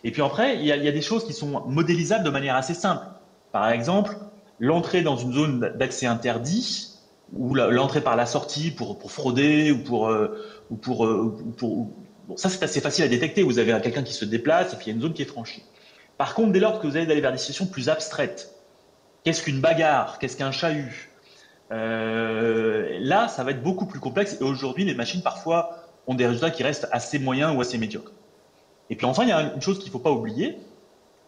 [0.04, 3.06] Et puis après, il y a des choses qui sont modélisables de manière assez simple.
[3.54, 4.18] Par exemple,
[4.60, 6.89] l'entrée dans une zone d'accès interdit
[7.38, 10.39] ou l'entrée par la sortie pour, frauder ou pour, euh,
[10.72, 13.44] euh, ça c'est assez facile à détecter.
[13.44, 15.26] Vous avez quelqu'un qui se déplace et puis il y a une zone qui est
[15.26, 15.63] franchie.
[16.18, 18.56] Par contre, dès lors que vous allez aller vers des situations plus abstraites,
[19.24, 21.12] qu'est-ce qu'une bagarre, qu'est-ce qu'un chahut,
[21.72, 24.38] euh, là ça va être beaucoup plus complexe.
[24.42, 28.13] Et aujourd'hui, les machines parfois ont des résultats qui restent assez moyens ou assez médiocres.
[28.89, 30.58] Et puis enfin, il y a une chose qu'il ne faut pas oublier,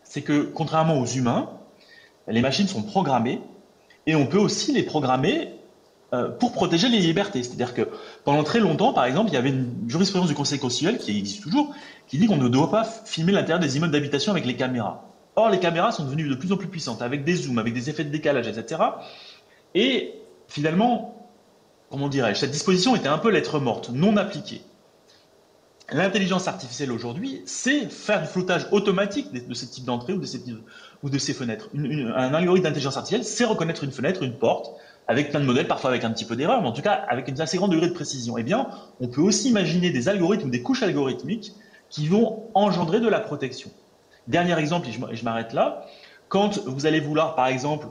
[0.02, 1.52] c'est que contrairement aux humains,
[2.28, 3.42] les machines sont programmées
[4.08, 5.50] et on peut aussi les programmer
[6.14, 7.44] euh, pour protéger les libertés.
[7.44, 7.90] C'est-à-dire que
[8.24, 11.44] pendant très longtemps, par exemple, il y avait une jurisprudence du Conseil constitutionnel qui existe
[11.44, 11.74] toujours,
[12.08, 15.04] qui dit qu'on ne doit pas filmer l'intérieur des immeubles d'habitation avec les caméras.
[15.36, 17.90] Or, les caméras sont devenues de plus en plus puissantes, avec des zooms, avec des
[17.90, 18.82] effets de décalage, etc.
[19.74, 20.14] Et
[20.48, 21.28] finalement,
[21.90, 24.62] comment dirais-je, cette disposition était un peu lettre morte, non appliquée.
[25.92, 30.42] L'intelligence artificielle aujourd'hui, c'est faire du floutage automatique de, ce type d'entrée ou de ces,
[31.04, 31.70] ou de ces fenêtres.
[31.76, 34.72] un algorithme d'intelligence artificielle, c'est reconnaître une fenêtre, une porte,
[35.08, 37.28] avec plein de modèles, parfois avec un petit peu d'erreur, mais en tout cas avec
[37.28, 38.36] une assez grande degré de précision.
[38.40, 38.68] Eh bien,
[39.00, 41.54] on peut aussi imaginer des algorithmes ou des couches algorithmiques
[41.92, 43.70] qui vont engendrer de la protection.
[44.28, 45.86] Dernier exemple, et je m'arrête là,
[46.30, 47.86] quand vous allez vouloir, par exemple,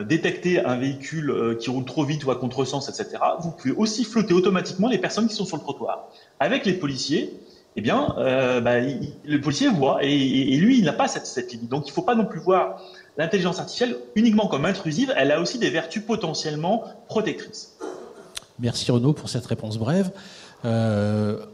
[0.00, 4.04] détecter un véhicule euh, qui roule trop vite ou à contresens, etc., vous pouvez aussi
[4.04, 6.08] flotter automatiquement les personnes qui sont sur le trottoir.
[6.40, 7.38] Avec les policiers,
[7.76, 11.68] eh bien, euh, bah, le policier voit, et, lui, il n'a pas cette, limite.
[11.68, 12.80] Donc, il ne faut pas non plus voir
[13.18, 17.76] l'intelligence artificielle uniquement comme intrusive, elle a aussi des vertus potentiellement protectrices.
[18.58, 20.10] Merci Renaud pour cette réponse brève.
[20.64, 21.44] Euh,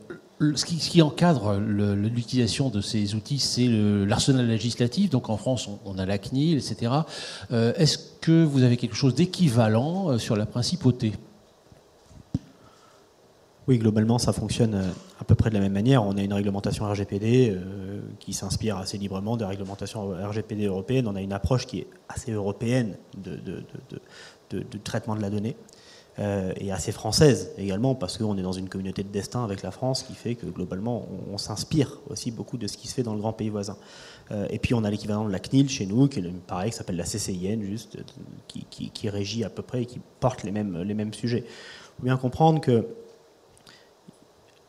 [0.40, 5.10] ce, qui, encadre l'utilisation de ces outils, c'est l'arsenal législatif.
[5.10, 6.92] Donc en France, on, a la CNIL, etc.
[7.50, 11.12] Euh, est-ce que vous avez quelque chose d'équivalent euh, sur la principauté?
[13.66, 16.04] Oui, globalement, ça fonctionne euh, à peu près de la même manière.
[16.04, 17.58] On a une réglementation RGPD
[18.20, 21.08] qui s'inspire assez librement de la réglementation RGPD européenne.
[21.08, 23.64] On a une approche qui est assez européenne de,
[24.84, 25.56] traitement de la donnée
[26.18, 29.70] euh, et assez française également parce qu'on est dans une communauté de destin avec la
[29.70, 33.14] France qui fait que globalement, on, s'inspire aussi beaucoup de ce qui se fait dans
[33.14, 33.76] le grand pays voisin.
[34.50, 36.96] et puis on a l'équivalent de la CNIL chez nous, qui est pareil, qui s'appelle
[36.96, 37.98] la CCIN, juste,
[38.48, 41.44] qui, qui, qui, régit à peu près et qui porte les mêmes, les mêmes sujets.
[41.46, 42.86] Il faut bien comprendre que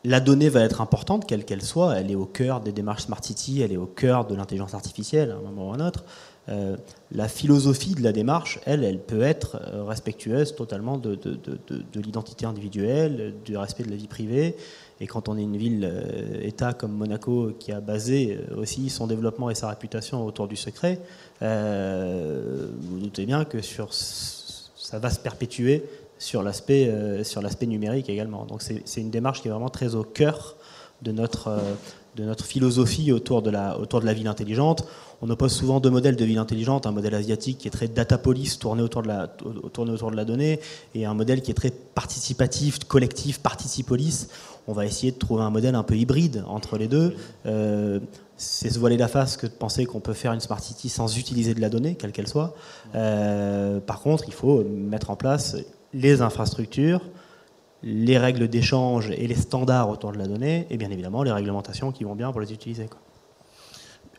[0.04, 1.98] la donnée va être importante, quelle qu'elle soit.
[1.98, 5.30] Elle est au cœur des démarches Smart City, elle est au cœur de l'intelligence artificielle
[5.30, 6.04] à un moment ou à un autre.
[6.48, 6.76] Euh,
[7.12, 11.18] la philosophie de la démarche, elle, elle peut être euh, respectueuse totalement de,
[11.94, 14.56] l'identité individuelle, du respect de la vie privée.
[15.00, 19.50] Et quand on est une ville-État euh, comme Monaco qui a basé aussi son développement
[19.50, 20.98] et sa réputation autour du secret,
[21.40, 25.84] vous doutez bien que ça va se perpétuer
[26.18, 26.90] sur l'aspect
[27.62, 28.44] numérique également.
[28.44, 30.56] Donc c'est une démarche qui est vraiment très au cœur
[31.02, 31.50] de notre,
[32.44, 34.86] philosophie autour de la ville intelligente.
[35.22, 38.16] On oppose souvent deux modèles de ville intelligente, un modèle asiatique qui est très data
[38.16, 40.60] police, tourné autour de la, tourné autour de la donnée,
[40.94, 44.28] et un modèle qui est très participatif, collectif, participolice.
[44.66, 47.14] On va essayer de trouver un modèle un peu hybride entre les deux.
[47.44, 48.00] Euh,
[48.36, 51.18] c'est se voiler la face que de penser qu'on peut faire une smart city sans
[51.18, 52.54] utiliser de la donnée, quelle qu'elle soit.
[52.94, 55.56] Euh, par contre, il faut mettre en place
[55.92, 57.02] les infrastructures,
[57.82, 61.92] les règles d'échange et les standards autour de la donnée, et bien évidemment les réglementations
[61.92, 62.88] qui vont bien pour les utiliser.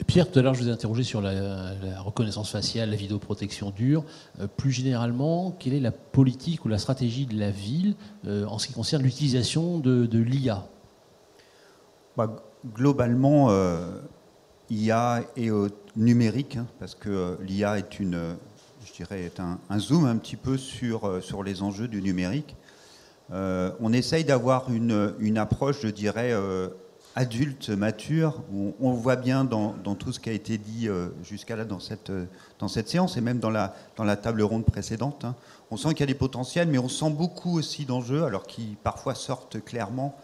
[0.08, 4.04] Pierre, tout à l'heure, je vous ai interrogé sur la, reconnaissance faciale, la vidéoprotection dure.
[4.40, 8.58] Euh, plus généralement, quelle est la politique ou la stratégie de la ville euh, en
[8.58, 10.66] ce qui concerne l'utilisation de, l'IA
[12.18, 12.44] bah,
[12.76, 14.00] Globalement, euh,
[14.70, 15.50] IA et
[15.96, 22.02] numérique, hein, parce que l'IA est un, zoom un petit peu sur, les enjeux du
[22.02, 22.56] numérique.
[23.32, 26.70] Euh, on essaye d'avoir une, approche, je dirais, euh,
[27.16, 28.42] adulte, mature,
[28.80, 32.12] on voit bien dans, tout ce qui a été dit euh, jusqu'à là dans cette,
[32.60, 35.26] dans cette séance et même dans la, table ronde précédente.
[35.26, 35.36] Hein.
[35.72, 38.78] On sent qu'il y a des potentiels, mais on sent beaucoup aussi d'enjeux, alors qui
[38.84, 40.18] parfois sortent clairement,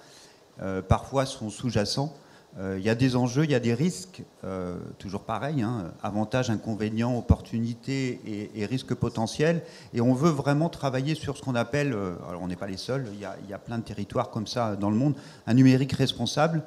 [0.87, 2.13] parfois sont sous-jacents.
[2.59, 5.91] Euh, il y a des enjeux, il y a des risques, euh, toujours pareil, hein,
[6.01, 8.19] avantages, inconvénients, opportunités
[8.55, 9.61] et, risques potentiels.
[9.93, 12.77] Et on veut vraiment travailler sur ce qu'on appelle, euh, alors on n'est pas les
[12.77, 15.13] seuls, il y, a, plein de territoires comme ça dans le monde,
[15.45, 16.63] un numérique responsable,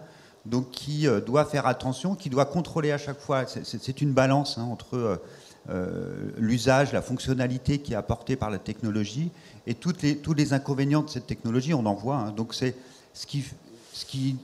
[0.46, 3.44] donc qui doit faire attention, qui doit contrôler à chaque fois.
[3.46, 5.20] C'est une balance hein, entre
[6.38, 9.30] l'usage, la fonctionnalité qui est apportée par la technologie
[9.66, 12.16] et tous les inconvénients de cette technologie, on en voit.
[12.16, 12.32] Hein.
[12.32, 12.74] donc c'est
[13.12, 13.44] ce qui
[14.00, 14.36] ce qui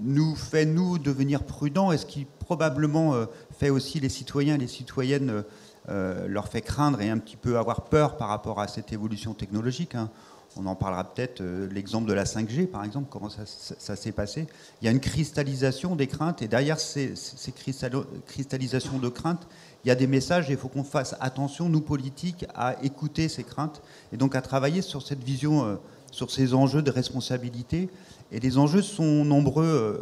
[0.00, 3.26] nous fait, nous, devenir prudents et ce qui probablement euh,
[3.58, 5.42] fait aussi les citoyens et les citoyennes
[5.88, 9.34] euh, leur fait craindre et un petit peu avoir peur par rapport à cette évolution
[9.34, 9.96] technologique.
[9.96, 10.08] Hein.
[10.56, 14.46] On en parlera peut-être, euh, l'exemple de la 5G, par exemple, comment ça, s'est passé.
[14.80, 19.48] Il y a une cristallisation des craintes, et derrière ces, ces cristallisations de craintes,
[19.84, 23.28] il y a des messages, et il faut qu'on fasse attention, nous politiques, à écouter
[23.28, 25.80] ces craintes, et donc à travailler sur cette vision,
[26.12, 27.88] sur ces enjeux de responsabilité,
[28.32, 29.64] et les enjeux sont nombreux.
[29.64, 29.98] Euh,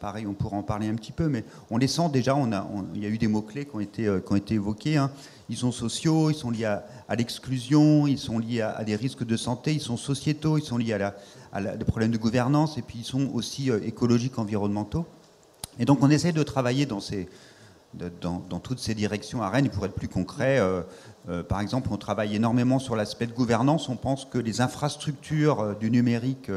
[0.00, 2.36] pareil, on pourra en parler un petit peu, mais on les sent déjà.
[2.94, 4.96] Il y a eu des mots-clés qui ont été, euh, qui ont été évoqués.
[4.96, 5.10] Hein.
[5.50, 9.36] Ils sont sociaux, ils sont liés à, l'exclusion, ils sont liés à, des risques de
[9.36, 10.94] santé, ils sont sociétaux, ils sont liés
[11.52, 15.06] à, des problèmes de gouvernance, et puis ils sont aussi euh, écologiques, environnementaux.
[15.78, 17.00] Et donc on essaie de travailler dans,
[18.62, 19.68] toutes ces directions à Rennes.
[19.68, 20.60] Pour être plus concret,
[21.48, 23.88] par exemple, on travaille énormément sur l'aspect de gouvernance.
[23.88, 26.50] On pense que les infrastructures du numérique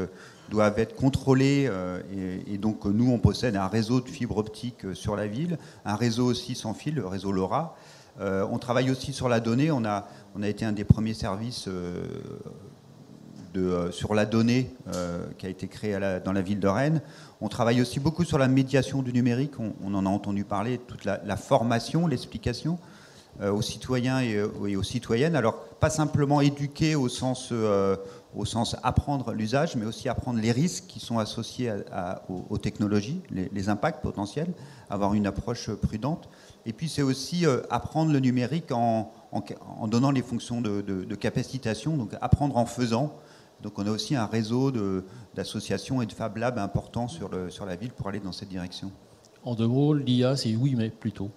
[0.48, 1.66] doivent être contrôlés.
[1.70, 2.00] Euh,
[2.46, 5.96] et, donc nous, on possède un réseau de fibres optiques euh, sur la ville, un
[5.96, 7.76] réseau aussi sans fil, le réseau LoRa.
[8.20, 9.70] Euh, on travaille aussi sur la donnée.
[9.70, 10.08] On a,
[10.42, 11.68] été un des premiers services
[13.90, 14.72] sur la donnée
[15.36, 17.00] qui a été créé dans la ville de Rennes.
[17.40, 19.52] On travaille aussi beaucoup sur la médiation du numérique.
[19.58, 22.78] On, en a entendu parler, toute la, formation, l'explication
[23.42, 25.36] aux citoyens et, aux citoyennes.
[25.36, 27.52] Alors, pas simplement éduquer au sens,
[28.34, 31.72] au sens apprendre l'usage, mais aussi apprendre les risques qui sont associés
[32.28, 34.52] aux, technologies, les, impacts potentiels,
[34.90, 36.28] avoir une approche prudente.
[36.66, 39.12] Et puis c'est aussi euh, apprendre le numérique en,
[39.86, 43.16] donnant les fonctions de, capacitation, donc apprendre en faisant.
[43.62, 44.70] Donc on a aussi un réseau
[45.34, 48.92] d'associations et de Fab Labs importants sur la ville pour aller dans cette direction.
[49.44, 51.30] En deux mots, l'IA, c'est oui, mais plutôt.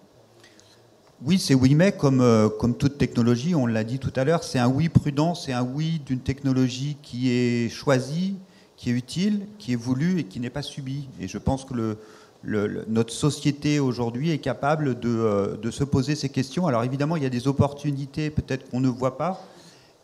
[1.23, 4.43] Oui, c'est oui, mais comme, euh, comme toute technologie, on l'a dit tout à l'heure,
[4.43, 8.37] c'est un oui prudent, c'est un oui d'une technologie qui est choisie,
[8.75, 11.09] qui est utile, qui est voulue et qui n'est pas subie.
[11.19, 11.95] Et je pense que
[12.43, 16.65] notre société aujourd'hui est capable de, euh, de, se poser ces questions.
[16.65, 19.45] Alors évidemment, il y a des opportunités peut-être qu'on ne voit pas,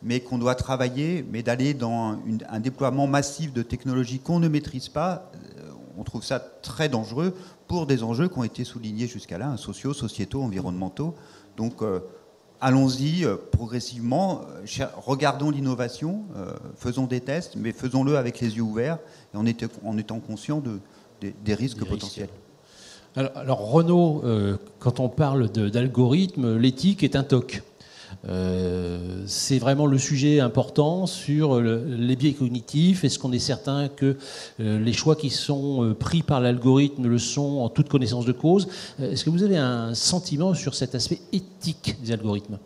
[0.03, 4.87] mais qu'on doit travailler, mais d'aller dans un déploiement massif de technologies qu'on ne maîtrise
[4.87, 7.33] pas, euh, on trouve ça très dangereux
[7.67, 11.15] pour des enjeux qui ont été soulignés jusqu'à là, hein, sociaux, sociétaux, environnementaux.
[11.57, 11.99] Donc euh,
[12.61, 14.41] allons-y euh, progressivement,
[14.79, 16.23] euh, regardons l'innovation,
[16.77, 18.99] faisons des tests, mais faisons-le avec les yeux ouverts
[19.33, 20.79] et en, étant conscients de,
[21.21, 22.29] des, risques potentiels.
[23.15, 24.21] Alors, Renaud,
[24.77, 27.63] quand on parle d'algorithme, l'éthique est un TOC.
[28.27, 33.03] Euh, c'est vraiment le sujet important sur les biais cognitifs.
[33.03, 34.17] Est-ce qu'on est certain que
[34.59, 38.31] euh, les choix qui sont euh, pris par l'algorithme le sont en toute connaissance de
[38.31, 38.67] cause?
[39.01, 42.59] Est-ce que vous avez un sentiment sur cet aspect éthique des algorithmes?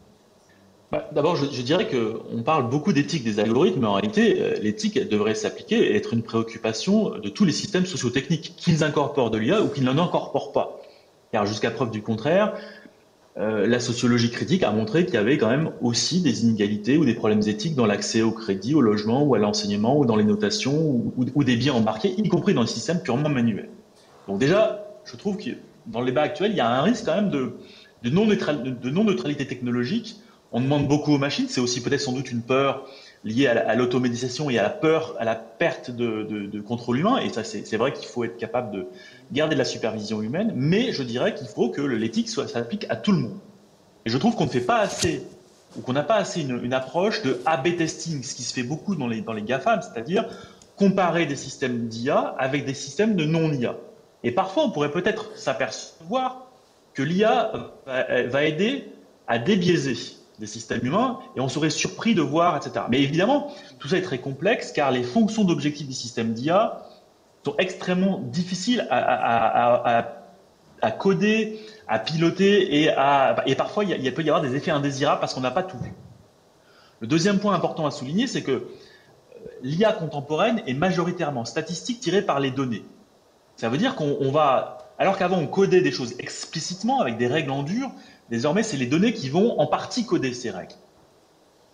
[0.91, 5.36] Bah, D'abord, je, dirais qu'on parle beaucoup d'éthique des algorithmes, mais en réalité, l'éthique devrait
[5.36, 9.69] s'appliquer et être une préoccupation de tous les systèmes sociotechniques, qu'ils incorporent de l'IA ou
[9.69, 10.82] qu'ils n'en incorporent pas.
[11.32, 12.54] Car jusqu'à preuve du contraire,
[13.38, 17.06] euh, la sociologie critique a montré qu'il y avait quand même aussi des inégalités ou
[17.06, 20.26] des problèmes éthiques dans l'accès au crédit, au logement ou à l'enseignement ou dans les
[20.26, 23.70] notations ou, des biens embarqués, y compris dans le système purement manuel.
[24.28, 25.52] Donc déjà, je trouve que
[25.88, 27.54] dans le débat actuel, il y a un risque quand même de,
[28.10, 30.17] non-neutralité technologique.
[30.52, 32.86] On demande beaucoup aux machines, c'est aussi peut-être sans doute une peur
[33.24, 37.20] liée à l'automatisation et à la peur, à la perte de, de contrôle humain.
[37.20, 38.88] Et ça, c'est vrai qu'il faut être capable de
[39.32, 43.12] garder de la supervision humaine, mais je dirais qu'il faut que l'éthique s'applique à tout
[43.12, 43.38] le monde.
[44.06, 45.24] Et je trouve qu'on ne fait pas assez,
[45.78, 48.63] ou qu'on n'a pas assez une, une, approche de A-B testing, ce qui se fait
[48.63, 50.26] beaucoup dans les, dans les GAFAM, c'est-à-dire
[50.76, 53.76] comparer des systèmes d'IA avec des systèmes de non-IA.
[54.24, 56.48] Et parfois, on pourrait peut-être s'apercevoir
[56.94, 57.52] que l'IA
[57.86, 58.91] va aider
[59.28, 59.96] à débiaiser
[60.39, 62.86] des systèmes humains, et on serait surpris de voir, etc.
[62.89, 66.84] Mais évidemment, tout ça est très complexe, car les fonctions d'objectifs des systèmes d'IA
[67.43, 70.17] sont extrêmement difficiles à,
[70.99, 75.19] coder, à piloter, et, à, et parfois, il, il peut y avoir des effets indésirables
[75.19, 75.93] parce qu'on n'a pas tout vu.
[76.99, 78.67] Le deuxième point important à souligner, c'est que
[79.63, 82.84] l'IA contemporaine est majoritairement statistique tirée par les données.
[83.56, 87.51] Ça veut dire qu'on va, alors qu'avant on codait des choses explicitement avec des règles
[87.51, 87.91] en dur,
[88.30, 90.75] désormais c'est les données qui vont en partie coder ces règles.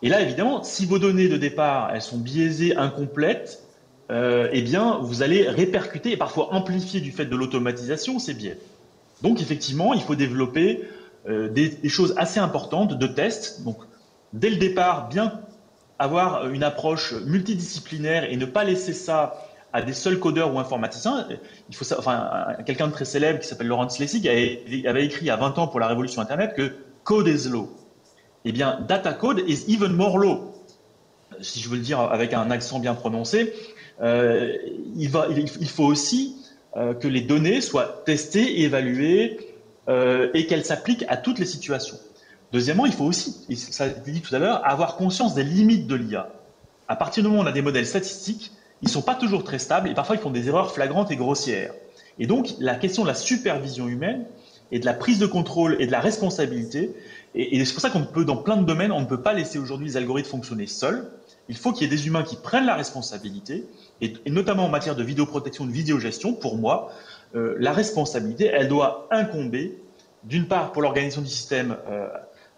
[0.01, 3.66] Et là, évidemment, si vos données de départ elles sont biaisées, incomplètes,
[4.09, 8.57] euh, eh bien, vous allez répercuter et parfois amplifier du fait de l'automatisation ces biais.
[9.21, 10.83] Donc, effectivement, il faut développer
[11.27, 13.63] euh, des, choses assez importantes de tests.
[13.63, 13.77] Donc,
[14.33, 15.41] dès le départ, bien
[15.99, 19.43] avoir une approche multidisciplinaire et ne pas laisser ça
[19.73, 21.27] à des seuls codeurs ou informaticiens.
[21.69, 25.31] Il faut enfin, quelqu'un de très célèbre qui s'appelle Laurent Lessig avait, écrit il y
[25.31, 27.69] a 20 ans pour la révolution Internet que code is law.
[28.45, 30.53] Eh bien, data code is even more law.
[31.41, 33.53] Si je veux le dire avec un accent bien prononcé,
[34.01, 36.35] il, va, il, faut aussi
[36.77, 39.55] euh, que les données soient testées, évaluées
[39.89, 41.97] euh, et qu'elles s'appliquent à toutes les situations.
[42.51, 45.87] Deuxièmement, il faut aussi, ça a été dit tout à l'heure, avoir conscience des limites
[45.87, 46.29] de l'IA.
[46.87, 49.43] À partir du moment où on a des modèles statistiques, ils ne sont pas toujours
[49.43, 51.73] très stables et parfois ils font des erreurs flagrantes et grossières.
[52.19, 54.25] Et donc, la question de la supervision humaine
[54.71, 56.91] et de la prise de contrôle et de la responsabilité,
[57.33, 59.59] et, c'est pour ça qu'on peut, dans plein de domaines, on ne peut pas laisser
[59.59, 61.09] aujourd'hui les algorithmes fonctionner seuls.
[61.49, 63.65] Il faut qu'il y ait des humains qui prennent la responsabilité,
[64.01, 66.91] et, notamment en matière de vidéoprotection, de vidéogestion, pour moi,
[67.35, 69.77] euh, la responsabilité, elle doit incomber,
[70.23, 72.07] d'une part, pour l'organisation du système, euh,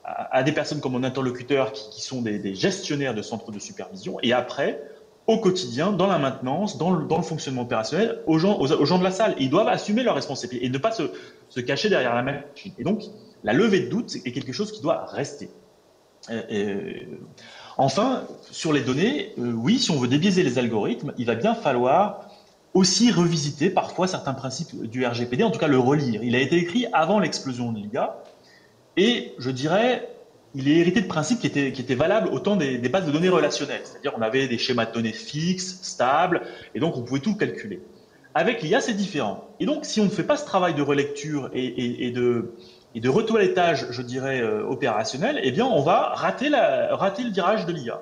[0.04, 4.34] à, des personnes comme mon interlocuteur qui, sont des, gestionnaires de centres de supervision, et
[4.34, 4.82] après,
[5.28, 9.12] au quotidien, dans la maintenance, dans le, fonctionnement opérationnel, aux gens, aux, gens, de la
[9.12, 9.36] salle.
[9.38, 12.74] ils doivent assumer leurs responsabilités et ne pas se, cacher derrière la machine.
[12.80, 13.04] Et donc,
[13.44, 15.50] la levée de doute est quelque chose qui doit rester.
[16.50, 17.08] Et,
[17.80, 21.56] enfin, sur les données, euh, oui, si on veut débiaiser les algorithmes, il va bien
[21.56, 22.30] falloir
[22.74, 26.22] aussi revisiter parfois certains principes du RGPD, en tout cas le relire.
[26.24, 28.22] Il a été écrit avant l'explosion de l'IA,
[28.98, 30.10] et je dirais,
[30.56, 33.12] il est hérité de principes qui étaient, qui étaient valables au temps des, bases de
[33.12, 33.82] données relationnelles.
[33.86, 36.42] C'est-à-dire on avait des schémas de données fixes, stables,
[36.76, 37.82] et donc on pouvait tout calculer.
[38.36, 39.48] Avec l'IA, c'est différent.
[39.60, 42.54] Et donc, si on ne fait pas ce travail de relecture et, de,
[42.96, 47.66] et de retoilettage, je dirais, euh, opérationnel, eh bien, on va rater, la, le virage
[47.66, 48.02] de l'IA.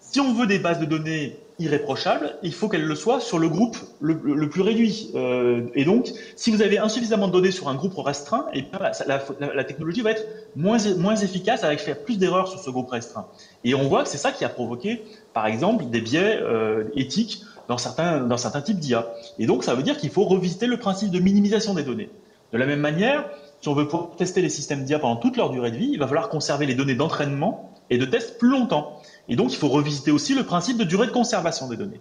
[0.00, 3.48] Si on veut des bases de données irréprochable, il faut qu'elle le soit sur le
[3.48, 5.10] groupe le, plus réduit.
[5.14, 8.64] Euh, et donc, si vous avez insuffisamment de données sur un groupe restreint, eh
[9.06, 13.26] la, technologie va être moins, moins efficace avec faire plus d'erreurs sur ce groupe restreint.
[13.64, 17.42] Et on voit que c'est ça qui a provoqué, par exemple, des biais euh, éthiques
[17.68, 19.08] dans certains, dans certains types d'IA.
[19.38, 22.10] Et donc, ça veut dire qu'il faut revisiter le principe de minimisation des données.
[22.52, 23.24] De la même manière,
[23.62, 26.08] si on veut tester les systèmes d'IA pendant toute leur durée de vie, il va
[26.08, 29.00] falloir conserver les données d'entraînement et de test plus longtemps.
[29.28, 32.00] Et donc, il faut revisiter aussi le principe de durée de conservation des données.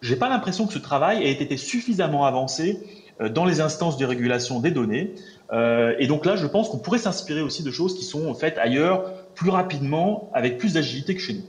[0.00, 2.80] Je n'ai pas l'impression que ce travail ait été suffisamment avancé
[3.20, 5.14] euh, dans les instances de régulation des données.
[5.52, 8.58] Euh, et donc là, je pense qu'on pourrait s'inspirer aussi de choses qui sont faites
[8.58, 11.44] ailleurs plus rapidement, avec plus d'agilité que chez nous.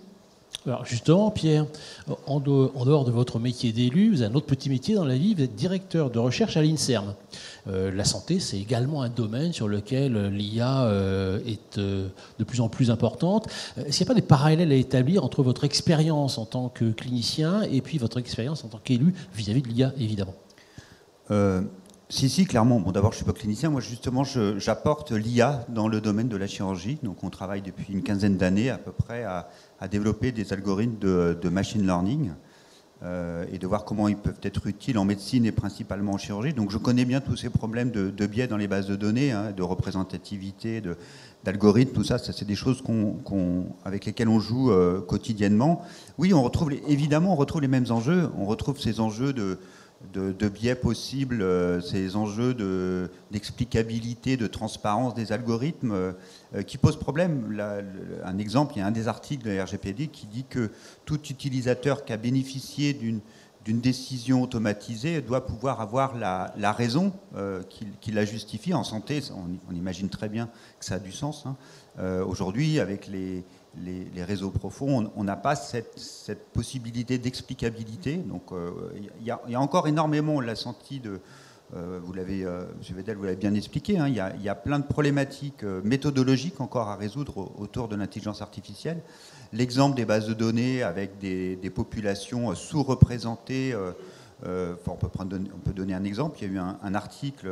[0.66, 1.66] Alors justement, Pierre,
[2.26, 5.36] en dehors de votre métier d'élu, vous avez un autre petit métier dans la vie,
[5.36, 7.16] vous êtes directeur de recherche à l'INSERM.
[7.68, 12.08] Euh, la santé, c'est également un domaine sur lequel l'IA euh, est euh,
[12.40, 13.48] de plus en plus importante.
[13.76, 16.92] Est-ce qu'il n'y a pas des parallèles à établir entre votre expérience en tant que
[16.92, 20.36] clinicien et puis votre expérience en tant qu'élu vis-à-vis de l'IA, évidemment?
[22.10, 22.80] Si, si, clairement.
[22.80, 23.72] Bon, d'abord, je ne suis pas clinicien.
[23.72, 27.00] Moi, justement, j'apporte l'IA dans le domaine de la chirurgie.
[27.02, 29.50] Donc, on travaille depuis une quinzaine d'années à peu près à,
[29.84, 32.32] à développer des algorithmes de, machine learning
[33.04, 36.54] euh, et de voir comment ils peuvent être utiles en médecine et principalement en chirurgie.
[36.54, 39.52] Donc je connais bien tous ces problèmes de, biais dans les bases de données, hein,
[39.52, 40.82] de représentativité,
[41.44, 42.82] d'algorithmes, tout ça, ça c'est des choses
[43.84, 45.82] avec lesquelles on joue euh, quotidiennement.
[46.18, 48.30] Oui, on retrouve évidemment on retrouve les mêmes enjeux.
[48.38, 49.60] On retrouve ces enjeux de,
[50.12, 52.54] de, biais possibles, euh, ces enjeux
[53.32, 57.60] d'explicabilité, de, transparence des algorithmes euh, qui posent problème.
[58.24, 60.72] un exemple, il y a un des articles de RGPD qui dit que
[61.06, 63.22] tout utilisateur qui a bénéficié d'une
[63.66, 67.14] d'une décision automatisée doit pouvoir avoir la, raison
[67.70, 68.74] qui, la justifie.
[68.74, 69.22] En santé,
[69.70, 70.50] on, imagine très bien
[70.80, 71.46] que ça a du sens.
[71.46, 71.56] Hein.
[72.28, 73.44] Aujourd'hui, avec les,
[74.18, 78.18] réseaux profonds, on n'a pas cette, possibilité d'explicabilité.
[78.18, 78.52] Donc
[79.20, 81.22] il y, a encore énormément, on l'a senti, de,
[81.72, 82.68] vous l'avez, M.
[82.96, 86.98] Vedel, vous l'avez bien expliqué, hein, il y, a plein de problématiques méthodologiques encore à
[86.98, 89.02] résoudre autour de l'intelligence artificielle.
[89.54, 93.76] L'exemple des bases de données avec des, populations sous-représentées,
[94.44, 97.48] on, peut prendre, on peut donner un exemple, il y a eu un, article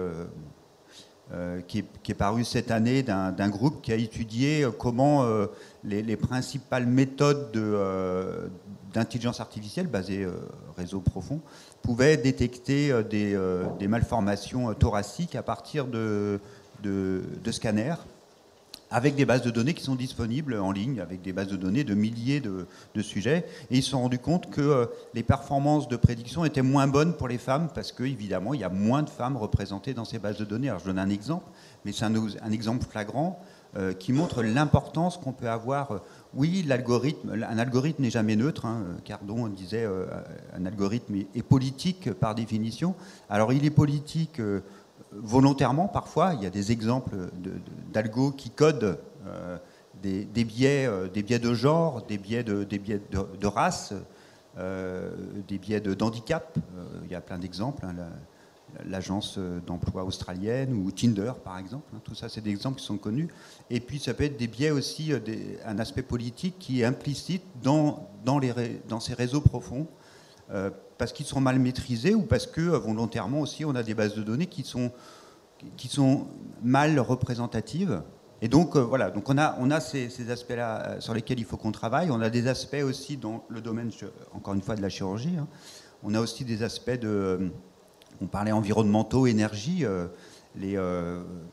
[1.33, 1.77] euh, qui,
[2.09, 5.45] est, paru cette année d'un groupe qui a étudié comment euh,
[5.85, 8.47] les, principales méthodes euh,
[8.93, 10.27] d'intelligence artificielle basées
[10.75, 11.39] réseau profond
[11.83, 16.41] pouvaient détecter des, malformations thoraciques à partir de
[17.49, 17.95] scanners
[18.91, 21.85] avec des bases de données qui sont disponibles en ligne, avec des bases de données
[21.85, 23.45] de milliers de, sujets.
[23.71, 27.13] Et ils se sont rendus compte que euh, les performances de prédiction étaient moins bonnes
[27.13, 30.37] pour les femmes parce qu'évidemment, il y a moins de femmes représentées dans ces bases
[30.37, 30.69] de données.
[30.69, 31.45] Alors je donne un exemple,
[31.85, 33.39] mais c'est un, exemple flagrant
[33.77, 35.91] euh, qui montre l'importance qu'on peut avoir.
[35.91, 35.99] Euh,
[36.33, 38.65] oui, l'algorithme, un algorithme n'est jamais neutre.
[38.65, 39.85] Hein, Cardon disait
[40.55, 42.95] un algorithme est, politique par définition.
[43.29, 44.39] Alors il est politique
[45.11, 46.33] volontairement parfois.
[46.33, 47.15] Il y a des exemples
[47.91, 49.57] d'algo qui codent euh,
[50.01, 53.93] des, biais, euh, des biais de genre, des biais de, des biais de, race,
[54.57, 55.11] euh,
[55.47, 56.57] des biais d'handicap.
[57.05, 57.85] il y a plein d'exemples.
[57.85, 57.95] Hein,
[58.85, 59.37] L'agence
[59.67, 61.91] d'emploi australienne ou Tinder, par exemple.
[61.93, 63.27] Hein, tout ça, c'est des exemples qui sont connus.
[63.69, 65.11] Et puis, ça peut être des biais aussi,
[65.65, 68.07] un aspect politique qui est implicite dans
[69.01, 69.87] ces réseaux profonds
[71.01, 74.13] parce qu'ils sont mal maîtrisés ou parce que euh, volontairement aussi on a des bases
[74.13, 74.91] de données qui sont,
[75.75, 76.27] qui sont
[76.61, 78.03] mal représentatives.
[78.43, 81.45] Et donc euh, voilà, donc on a, on a ces, aspects-là euh, sur lesquels il
[81.45, 82.11] faut qu'on travaille.
[82.11, 83.89] On a des aspects aussi dans le domaine,
[84.35, 85.37] encore une fois, de la chirurgie.
[85.39, 85.47] Hein.
[86.03, 87.49] On a aussi des aspects de,
[88.21, 89.83] on parlait environnementaux, énergie.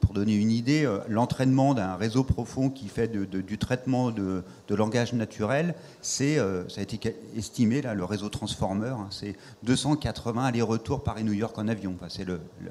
[0.01, 5.13] Pour donner une idée, euh, l'entraînement d'un réseau profond qui fait du traitement de, langage
[5.13, 5.75] naturel,
[6.21, 11.57] euh, ça a été estimé, là, le réseau Transformer, hein, c'est 280 allers-retours Paris-New York
[11.59, 11.97] en avion.
[12.09, 12.27] c'est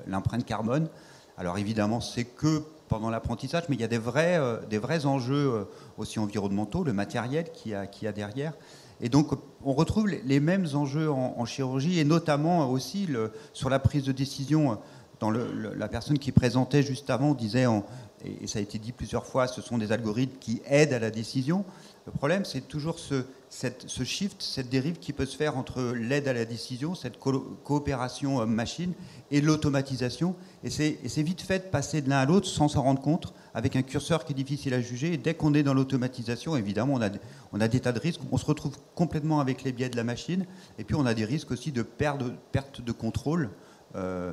[0.05, 0.89] l'empreinte carbone.
[1.37, 5.67] Alors évidemment, c'est que pendant l'apprentissage, mais il y a des vrais, des vrais enjeux
[5.97, 8.53] aussi environnementaux, le matériel qu'il y a, derrière.
[9.01, 9.31] Et donc,
[9.63, 13.07] on retrouve les, mêmes enjeux en, chirurgie, et notamment aussi
[13.53, 14.79] sur la prise de décision
[15.21, 17.65] la personne qui présentait juste avant disait,
[18.25, 21.11] et, ça a été dit plusieurs fois, ce sont des algorithmes qui aident à la
[21.11, 21.65] décision.
[22.07, 23.23] Le problème, c'est toujours ce,
[24.05, 28.93] shift, cette dérive qui peut se faire entre l'aide à la décision, cette coopération homme-machine,
[29.29, 30.33] et l'automatisation.
[30.63, 33.75] Et c'est vite fait de passer de l'un à l'autre sans s'en rendre compte, avec
[33.75, 35.17] un curseur qui est difficile à juger.
[35.17, 36.97] Dès qu'on est dans l'automatisation, évidemment,
[37.51, 38.21] on a, des tas de risques.
[38.31, 40.45] On se retrouve complètement avec les biais de la machine.
[40.79, 43.49] Et puis, on a des risques aussi de perte, perte de contrôle.
[43.95, 44.31] Euh,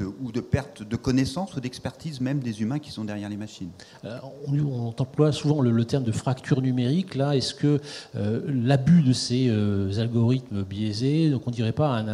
[0.00, 3.70] ou de perte de connaissances ou d'expertise même des humains qui sont derrière les machines.
[4.04, 7.14] Euh, on, emploie souvent le, terme de fracture numérique.
[7.14, 7.80] Là, est-ce que
[8.16, 12.04] euh, l'abus de ces euh, algorithmes biaisés, donc on dirait pas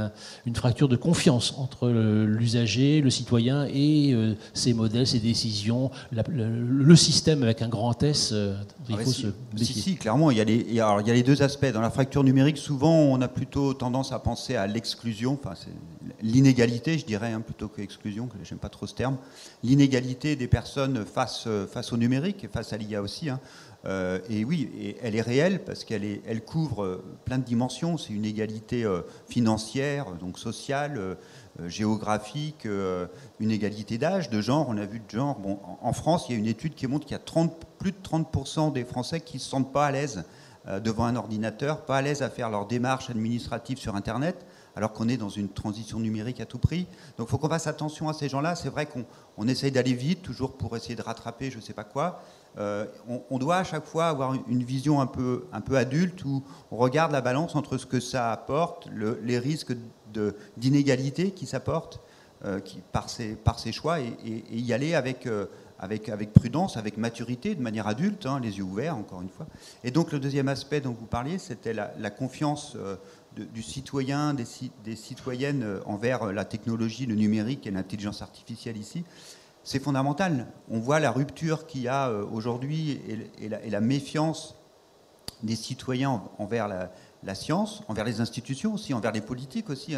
[0.47, 4.15] une fracture de confiance entre l'usager, le citoyen et
[4.55, 8.35] ces modèles, ces décisions, le, système avec un grand S
[8.89, 11.23] il ah faut si, se si, clairement, il y, a les, il, y a, les
[11.23, 11.71] deux aspects.
[11.73, 15.55] Dans la fracture numérique, souvent, on a plutôt tendance à penser à l'exclusion, enfin,
[16.23, 17.83] l'inégalité, je dirais, hein, plutôt que
[18.43, 19.17] j'aime pas trop ce terme,
[19.63, 23.29] l'inégalité des personnes face, face au numérique et face à l'IA aussi.
[23.29, 23.41] Hein.
[23.85, 27.97] Euh, et oui, elle est réelle parce qu'elle elle couvre euh, plein de dimensions.
[27.97, 31.17] C'est une égalité euh, financière, donc sociale,
[31.67, 32.69] géographique,
[33.41, 34.67] une égalité d'âge, de genre.
[34.69, 35.39] On a vu de genre.
[35.39, 37.93] Bon, en, France, il y a une étude qui montre qu'il y a 30, plus
[37.93, 40.25] de 30% des Français qui ne se sentent pas à l'aise
[40.85, 44.47] devant un ordinateur, pas à l'aise à faire leurs démarches administratives sur Internet
[44.79, 46.87] alors qu'on est dans une transition numérique à tout prix.
[47.17, 48.55] Donc il faut qu'on fasse attention à ces gens-là.
[48.55, 51.83] C'est vrai qu'on essaye d'aller vite, toujours pour essayer de rattraper je ne sais pas
[51.83, 52.23] quoi.
[52.59, 52.87] Euh,
[53.29, 56.77] on, doit à chaque fois avoir une vision un peu, un peu adulte où on
[56.77, 58.89] regarde la balance entre ce que ça apporte,
[59.25, 59.73] les risques
[60.57, 62.01] d'inégalité qui s'apportent
[62.45, 62.61] euh,
[62.93, 64.15] par, ces, par ces choix et,
[64.53, 65.47] y aller avec, euh,
[65.81, 69.47] avec, avec prudence, avec maturité, de manière adulte, hein, les yeux ouverts, encore une fois.
[69.83, 72.77] Et donc le deuxième aspect dont vous parliez, c'était la, confiance
[73.37, 79.05] du citoyen, des, citoyennes envers la technologie, le numérique et l'intelligence artificielle ici
[79.69, 80.47] c'est fondamental.
[80.71, 83.03] On voit la rupture qu'il y a euh, aujourd'hui
[83.39, 84.55] et, la, méfiance
[85.43, 89.95] des citoyens envers la, science, envers les institutions aussi, envers les politiques aussi.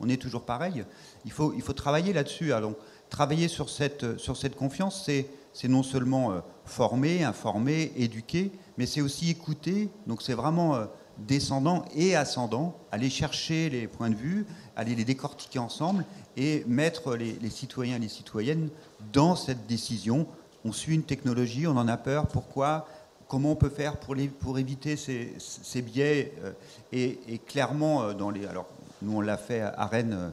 [0.00, 0.84] On, est toujours pareil.
[1.24, 2.52] Il faut, il faut travailler là-dessus.
[2.52, 2.74] Alors,
[3.08, 5.08] travailler sur cette, sur cette confiance,
[5.54, 9.88] c'est non seulement euh, former, informer, éduquer, mais c'est aussi écouter.
[10.06, 10.86] Donc c'est vraiment
[11.18, 14.46] euh, descendant et ascendant, aller chercher les points de vue,
[14.76, 16.04] aller les décortiquer ensemble
[16.36, 18.68] et mettre les, citoyens et les citoyennes
[19.12, 20.26] dans cette décision.
[20.64, 22.86] On suit une technologie, on en a peur, pourquoi?
[23.28, 26.52] Comment on peut faire pour, éviter ces, biais euh,
[26.92, 28.66] et, clairement, euh, dans alors
[29.02, 30.32] nous on l'a fait à Rennes,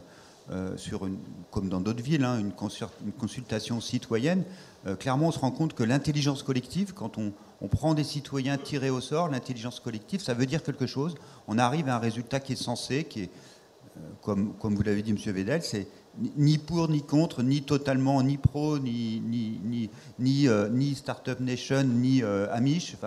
[0.51, 0.75] euh,
[1.51, 2.51] comme dans d'autres villes, hein, une,
[3.13, 4.43] consultation citoyenne.
[4.99, 8.89] clairement, on se rend compte que l'intelligence collective, quand on, on prend des citoyens tirés
[8.89, 11.15] au sort, l'intelligence collective, ça veut dire quelque chose.
[11.47, 13.29] On arrive à un résultat qui est censé, qui est,
[13.97, 15.17] euh, comme, vous l'avez dit, M.
[15.17, 15.87] Vedel, c'est
[16.35, 19.89] ni pour, ni contre, ni totalement, ni pro, ni, ni, ni,
[20.19, 22.97] ni, euh, Startup Nation, ni euh, Amish.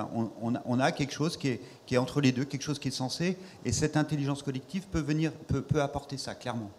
[0.40, 2.92] On, a quelque chose qui est, qui est, entre les deux, quelque chose qui est
[2.92, 6.70] censé, et cette intelligence collective peut, venir, peut, peut apporter ça, clairement.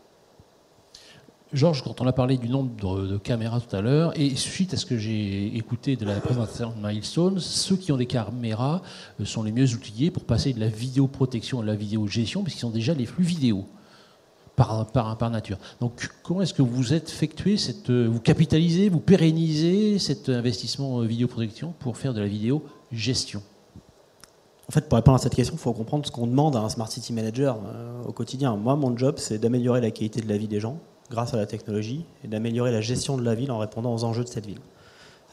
[1.56, 4.78] Georges, quand on a parlé du nombre de, caméras tout à l'heure, et suite à
[4.78, 8.82] ce que j'ai écouté de la présentation de Milestone, ceux qui ont des caméras
[9.22, 12.72] euh, sont les mieux outillés pour passer de la vidéoprotection à la vidéogestion, puisqu'ils ont
[12.72, 13.66] déjà les flux vidéo
[14.58, 15.58] par, par, nature.
[15.80, 21.06] Donc, comment est-ce que vous effectuez cette, euh, vous capitalisez, vous pérennisez cet investissement euh,
[21.06, 23.41] vidéoprotection pour faire de la vidéo gestion
[24.68, 26.70] en fait, pour répondre à cette question, il faut comprendre ce qu'on demande à un
[26.70, 27.60] Smart City Manager
[28.08, 28.56] au quotidien.
[28.56, 30.80] Moi, mon job, c'est d'améliorer la qualité de la vie des gens,
[31.10, 34.24] grâce à la technologie et d'améliorer la gestion de la ville en répondant aux enjeux
[34.24, 34.62] de cette ville.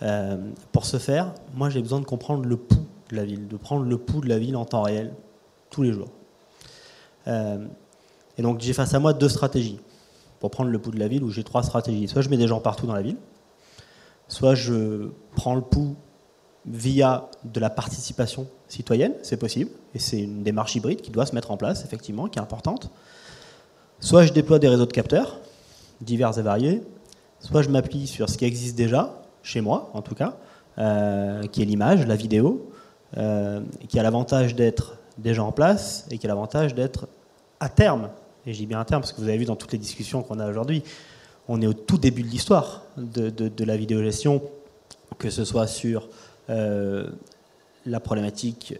[0.02, 0.36] Euh,
[0.72, 3.84] pour ce faire, moi j'ai besoin de comprendre le pouls de la ville, de prendre
[3.84, 5.14] le pouls de la ville en temps réel,
[5.70, 6.10] tous les jours.
[7.28, 7.64] Euh,
[8.36, 9.78] et donc j'ai face à moi deux stratégies
[10.40, 12.08] pour prendre le pouls de la ville, où j'ai trois stratégies.
[12.08, 13.16] Soit je mets des gens partout dans la ville,
[14.26, 15.94] soit je prends le pouls
[16.66, 21.34] via de la participation citoyenne, c'est possible, et c'est une démarche hybride qui doit se
[21.34, 22.90] mettre en place, effectivement, qui est importante.
[24.00, 25.38] Soit je déploie des réseaux de capteurs,
[26.02, 26.82] divers et variés.
[27.40, 30.36] Soit je m'appuie sur ce qui existe déjà, chez moi en tout cas,
[30.78, 32.70] euh, qui est l'image, la vidéo,
[33.16, 37.08] euh, qui a l'avantage d'être déjà en place et qui a l'avantage d'être
[37.60, 38.10] à terme,
[38.46, 40.22] et je dis bien à terme parce que vous avez vu dans toutes les discussions
[40.22, 40.82] qu'on a aujourd'hui,
[41.48, 44.42] on est au tout début de l'histoire de, de, la vidéogestion,
[45.18, 46.08] que ce soit sur
[46.50, 47.08] euh,
[47.86, 48.78] la problématique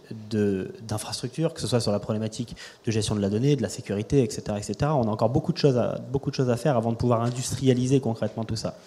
[0.81, 4.23] d'infrastructure, que ce soit sur la problématique de gestion de la donnée, de la sécurité,
[4.23, 4.41] etc.
[4.57, 4.91] etc.
[4.93, 7.21] On a encore beaucoup de, choses à, beaucoup de choses à faire avant de pouvoir
[7.21, 8.77] industrialiser concrètement tout ça.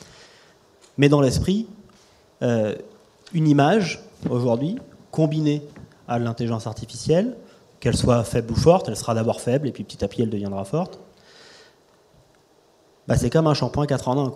[0.97, 1.67] Mais dans l'esprit,
[2.43, 2.75] euh,
[3.35, 4.01] une image,
[4.31, 4.77] aujourd'hui,
[5.11, 5.63] combinée
[6.09, 7.37] à l'intelligence artificielle,
[7.81, 10.31] qu'elle soit faible ou forte, elle sera d'abord faible, et puis petit à petit, elle
[10.31, 10.99] deviendra forte,
[13.07, 14.33] bah, c'est comme un shampoing 4 en 1.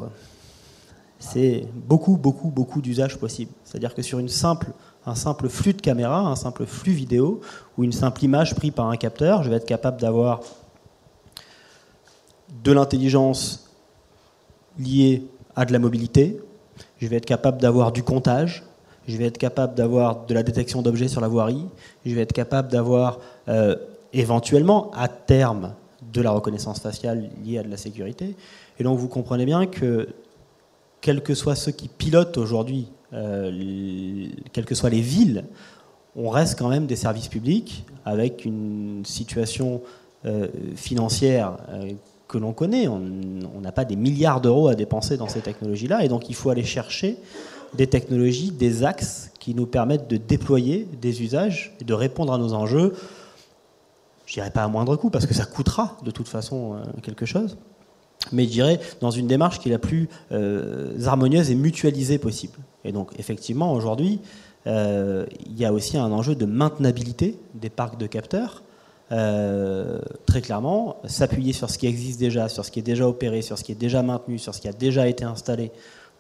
[1.18, 3.52] C'est beaucoup, beaucoup, beaucoup d'usages possibles.
[3.64, 4.72] C'est-à-dire que sur une simple
[5.06, 7.40] un simple flux de caméra, un simple flux vidéo
[7.76, 10.40] ou une simple image prise par un capteur, je vais être capable d'avoir
[12.62, 13.70] de l'intelligence
[14.78, 15.22] liée
[15.56, 16.40] à de la mobilité,
[17.00, 18.64] je vais être capable d'avoir du comptage,
[19.08, 21.64] je vais être capable d'avoir de la détection d'objets sur la voirie,
[22.04, 23.76] je vais être capable d'avoir euh,
[24.12, 25.74] éventuellement à terme
[26.12, 28.36] de la reconnaissance faciale liée à de la sécurité.
[28.78, 30.08] Et donc vous comprenez bien que
[31.00, 35.44] quels que soient ceux qui pilotent aujourd'hui euh, quelles que soient les villes,
[36.16, 39.82] on reste quand même des services publics avec une situation
[40.26, 41.92] euh, financière euh,
[42.28, 42.86] que l'on connaît.
[42.88, 46.50] On n'a pas des milliards d'euros à dépenser dans ces technologies-là, et donc il faut
[46.50, 47.16] aller chercher
[47.74, 52.38] des technologies, des axes qui nous permettent de déployer des usages et de répondre à
[52.38, 52.94] nos enjeux.
[54.26, 57.56] Je dirais pas à moindre coût, parce que ça coûtera de toute façon quelque chose,
[58.30, 60.08] mais je dirais dans une démarche qui est la plus
[61.04, 62.58] harmonieuse et mutualisée possible.
[62.84, 64.20] Et donc, effectivement, aujourd'hui,
[64.66, 68.62] euh, il y a aussi un enjeu de maintenabilité des parcs de capteurs.
[69.12, 73.42] Euh, très clairement, s'appuyer sur ce qui existe déjà, sur ce qui est déjà opéré,
[73.42, 75.72] sur ce qui est déjà maintenu, sur ce qui a déjà été installé.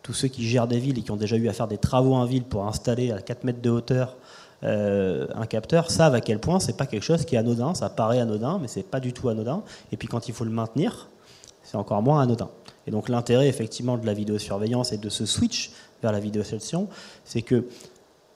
[0.02, 2.14] Tous ceux qui gèrent des villes et qui ont déjà eu à faire des travaux
[2.14, 4.16] en ville pour installer à 4 mètres de hauteur
[4.62, 7.74] euh, un capteur savent à quel point c'est pas quelque chose qui est anodin.
[7.74, 9.62] Ça paraît anodin, mais c'est pas du tout anodin.
[9.92, 11.08] Et puis quand il faut le maintenir,
[11.62, 12.50] c'est encore moins anodin.
[12.86, 15.70] Et donc l'intérêt effectivement de la vidéosurveillance et de ce switch
[16.02, 16.88] vers la vidéoception,
[17.24, 17.66] c'est que,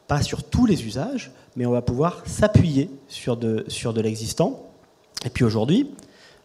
[0.07, 4.69] pas sur tous les usages, mais on va pouvoir s'appuyer sur de, sur de l'existant.
[5.25, 5.91] Et puis aujourd'hui,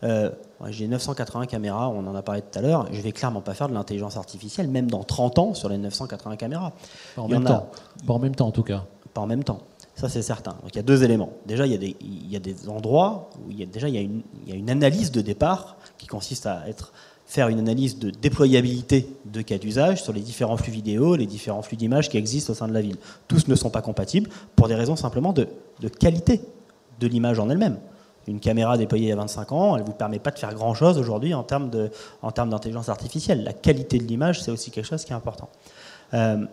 [0.04, 0.30] euh,
[0.68, 3.70] j'ai 980 caméras, on en a parlé tout à l'heure, je vais clairement pas faire
[3.70, 6.74] de l'intelligence artificielle, même dans 30 ans, sur les 980 caméras.
[7.16, 7.70] Pas en, même temps.
[8.06, 8.86] pas en même temps, en tout cas.
[9.14, 9.60] Pas en même temps.
[9.96, 10.52] Ça, c'est certain.
[10.62, 11.34] Donc, il y a deux éléments.
[11.46, 13.90] Déjà, il y a des, il y a des endroits où il y a, déjà
[13.90, 16.94] il y a, une, il y a une analyse de départ qui consiste à être
[17.30, 21.62] faire une analyse de déployabilité de cas d'usage sur les différents flux vidéo, les différents
[21.62, 22.98] flux d'images qui existent au sein de la ville.
[23.28, 25.48] Tous ne sont pas compatibles pour des raisons simplement de,
[26.00, 26.42] qualité
[27.00, 27.78] de l'image en elle-même.
[28.28, 30.56] Une caméra déployée il y a 25 ans, elle ne vous permet pas de faire
[30.56, 33.44] grand-chose aujourd'hui en termes d'intelligence artificielle.
[33.44, 35.50] La qualité de l'image, c'est aussi quelque chose qui est important.
[36.16, 36.44] Euh,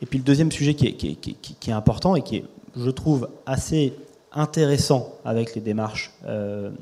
[0.00, 2.44] et puis le deuxième sujet qui est, qui est, important et qui est,
[2.74, 3.92] je trouve, assez
[4.32, 6.72] intéressant avec les démarches de,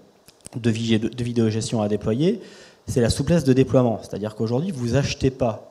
[0.61, 2.41] de vidéogestion à déployer,
[2.87, 4.01] c'est la souplesse de déploiement.
[4.03, 5.71] C'est-à-dire qu'aujourd'hui, vous achetez pas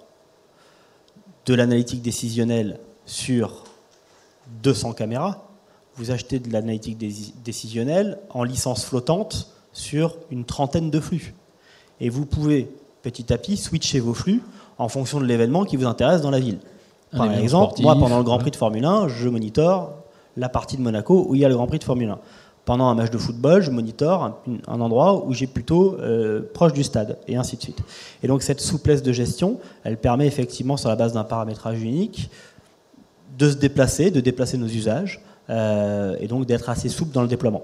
[1.46, 3.64] de l'analytique décisionnelle sur
[4.64, 5.48] 200 caméras,
[5.96, 6.98] vous achetez de l'analytique
[7.44, 11.34] décisionnelle en licence flottante sur une trentaine de flux.
[12.00, 12.70] Et vous pouvez
[13.02, 14.42] petit à petit switcher vos flux
[14.78, 16.60] en fonction de l'événement qui vous intéresse dans la ville.
[17.16, 19.96] Par exemple, moi, pendant le Grand Prix de Formule 1, je monitore
[20.38, 22.20] la partie de Monaco où il y a le Grand Prix de Formule 1.
[22.66, 26.84] Pendant un match de football, je monitore un, endroit où j'ai plutôt euh, proche du
[26.84, 27.80] stade, et ainsi de suite.
[28.22, 32.30] Et donc cette souplesse de gestion, elle permet effectivement, sur la base d'un paramétrage unique,
[33.38, 37.28] de se déplacer, de déplacer nos usages, euh, et donc d'être assez souple dans le
[37.28, 37.64] déploiement.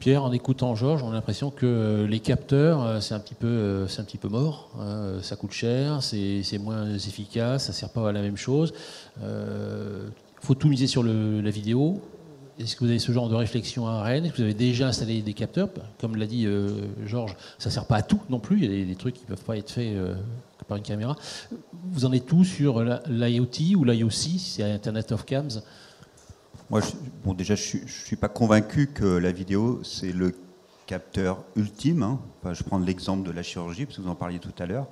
[0.00, 3.86] Pierre, en écoutant Georges, on a l'impression que les capteurs, euh, c'est un petit peu,
[3.96, 4.70] un petit peu mort.
[4.80, 8.72] Hein, ça coûte cher, c'est moins efficace, ça sert pas à la même chose.
[9.22, 12.00] Il faut tout miser sur la vidéo.
[12.60, 14.26] Est-ce que vous avez ce genre de réflexion à Rennes?
[14.26, 15.70] Est-ce que vous avez déjà installé des capteurs?
[15.98, 18.58] Comme l'a dit euh, Georges, ça ne sert pas à tout non plus.
[18.58, 20.14] Il y a des, trucs qui ne peuvent pas être faits euh,
[20.68, 21.16] par une caméra.
[21.90, 25.62] Vous en êtes tout sur l'IoT ou l'IOC, c'est Internet of Cams
[26.68, 26.80] Moi,
[27.24, 30.34] bon, déjà, je ne suis, pas convaincu que la vidéo, c'est le
[30.86, 32.02] capteur ultime.
[32.02, 32.20] Hein.
[32.52, 34.86] je prends l'exemple de la chirurgie, parce que vous en parliez tout à l'heure.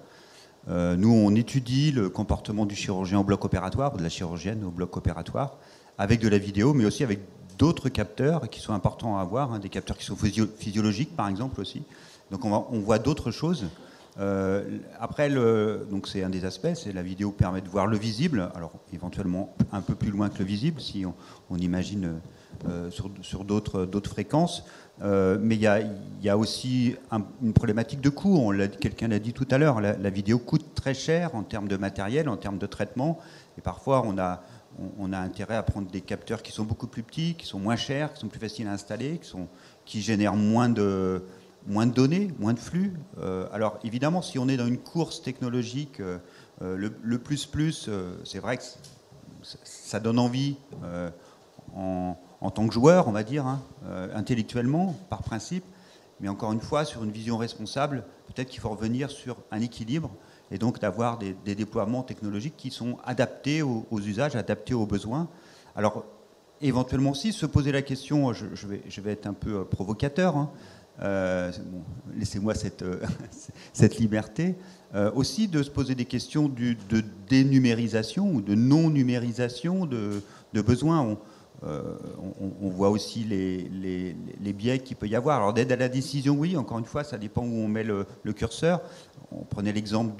[0.68, 4.64] Euh, nous, on étudie le comportement du chirurgien au bloc opératoire, ou de la chirurgienne
[4.64, 5.58] au bloc opératoire,
[5.98, 7.20] avec de la vidéo, mais aussi avec
[7.59, 11.61] d'autres capteurs qui sont importants à avoir, hein, des capteurs qui sont physiologiques par exemple
[11.61, 11.82] aussi.
[12.30, 13.66] Donc on, voit d'autres choses.
[14.20, 18.50] Euh, après, donc c'est un des aspects, c'est la vidéo permet de voir le visible,
[18.54, 21.04] alors éventuellement un peu plus loin que le visible si
[21.50, 22.20] on, imagine
[22.68, 24.64] euh, sur, d'autres fréquences.
[25.00, 25.80] Euh, mais il y a,
[26.22, 26.96] y a, aussi
[27.40, 28.52] une problématique de coût.
[28.80, 31.76] Quelqu'un l'a dit tout à l'heure, la, la, vidéo coûte très cher en termes de
[31.76, 33.20] matériel, en termes de traitement.
[33.56, 34.42] Et parfois, on a,
[34.99, 37.76] on, a intérêt à prendre des capteurs qui sont beaucoup plus petits, qui sont moins
[37.76, 39.49] chers, qui sont plus faciles à installer, qui, sont,
[39.85, 41.22] qui génèrent moins de,
[41.66, 42.95] moins de données, moins de flux.
[43.20, 46.18] Euh, alors évidemment, si on est dans une course technologique, euh,
[46.62, 47.91] euh, le, plus plus,
[48.24, 48.62] c'est vrai que
[49.43, 50.57] ça donne envie
[51.74, 52.16] en,
[52.51, 53.62] tant que joueur, on va dire, hein,
[54.14, 55.64] intellectuellement, par principe.
[56.20, 60.11] Mais encore une fois, sur une vision responsable, peut-être qu'il faut revenir sur un équilibre
[60.51, 65.28] et donc d'avoir des, déploiements technologiques qui sont adaptés aux, usages, adaptés aux besoins.
[65.76, 66.05] Alors,
[66.61, 70.51] éventuellement aussi, se poser la question, je, vais, être un peu euh, provocateur, hein,
[71.03, 71.53] euh,
[72.16, 73.01] laissez-moi cette, euh,
[73.99, 74.55] liberté,
[75.14, 76.74] aussi de se poser des questions de
[77.28, 80.22] dénumérisation ou de non-numérisation de,
[80.55, 81.18] besoins.
[81.61, 85.36] On, voit aussi les, biais qu'il peut y avoir.
[85.36, 88.32] Alors d'aide à la décision, oui, encore une fois, ça dépend où on met le
[88.32, 88.80] curseur
[89.33, 90.14] on prenait l'exemple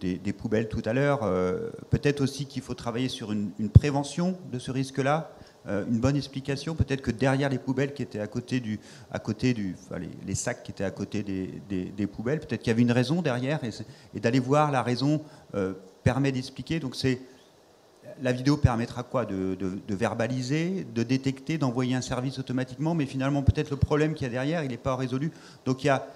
[0.00, 1.20] des, poubelles tout à l'heure.
[1.22, 5.30] Euh, peut-être aussi qu'il faut travailler sur une, prévention de ce risque-là,
[5.66, 6.74] euh, une bonne explication.
[6.74, 8.80] Peut-être que derrière les poubelles qui étaient à côté du,
[9.10, 9.76] à côté du,
[10.26, 13.60] les, sacs qui étaient à côté des, poubelles, peut-être qu'il y avait une raison derrière,
[13.64, 15.22] et, d'aller voir la raison
[15.54, 15.72] euh,
[16.02, 16.80] permet d'expliquer.
[16.80, 17.20] Donc c'est
[18.22, 19.24] la vidéo permettra quoi?
[19.24, 24.24] De, de, verbaliser, de détecter, d'envoyer un service automatiquement, mais finalement peut-être le problème qu'il
[24.24, 25.32] y a derrière, il n'est pas résolu.
[25.64, 26.06] Donc il y a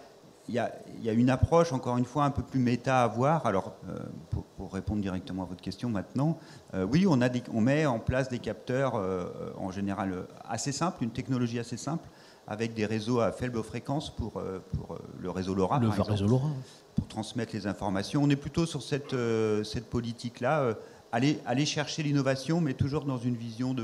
[0.49, 3.44] il y, a, une approche, encore une fois, un peu plus méta à avoir.
[3.44, 3.99] Alors, euh,
[4.30, 6.38] pour, répondre directement à votre question maintenant,
[6.74, 9.24] euh, oui, on, a on, met en place des capteurs euh,
[9.57, 12.09] en général assez simples, une technologie assez simple,
[12.46, 14.42] avec des réseaux à faible fréquence pour,
[14.72, 16.49] pour le réseau LoRa, le réseau LoRa.
[16.94, 18.22] pour transmettre les informations.
[18.22, 19.14] On est plutôt sur cette,
[19.64, 20.74] cette politique-là,
[21.12, 23.74] aller, aller chercher l'innovation, mais toujours dans une vision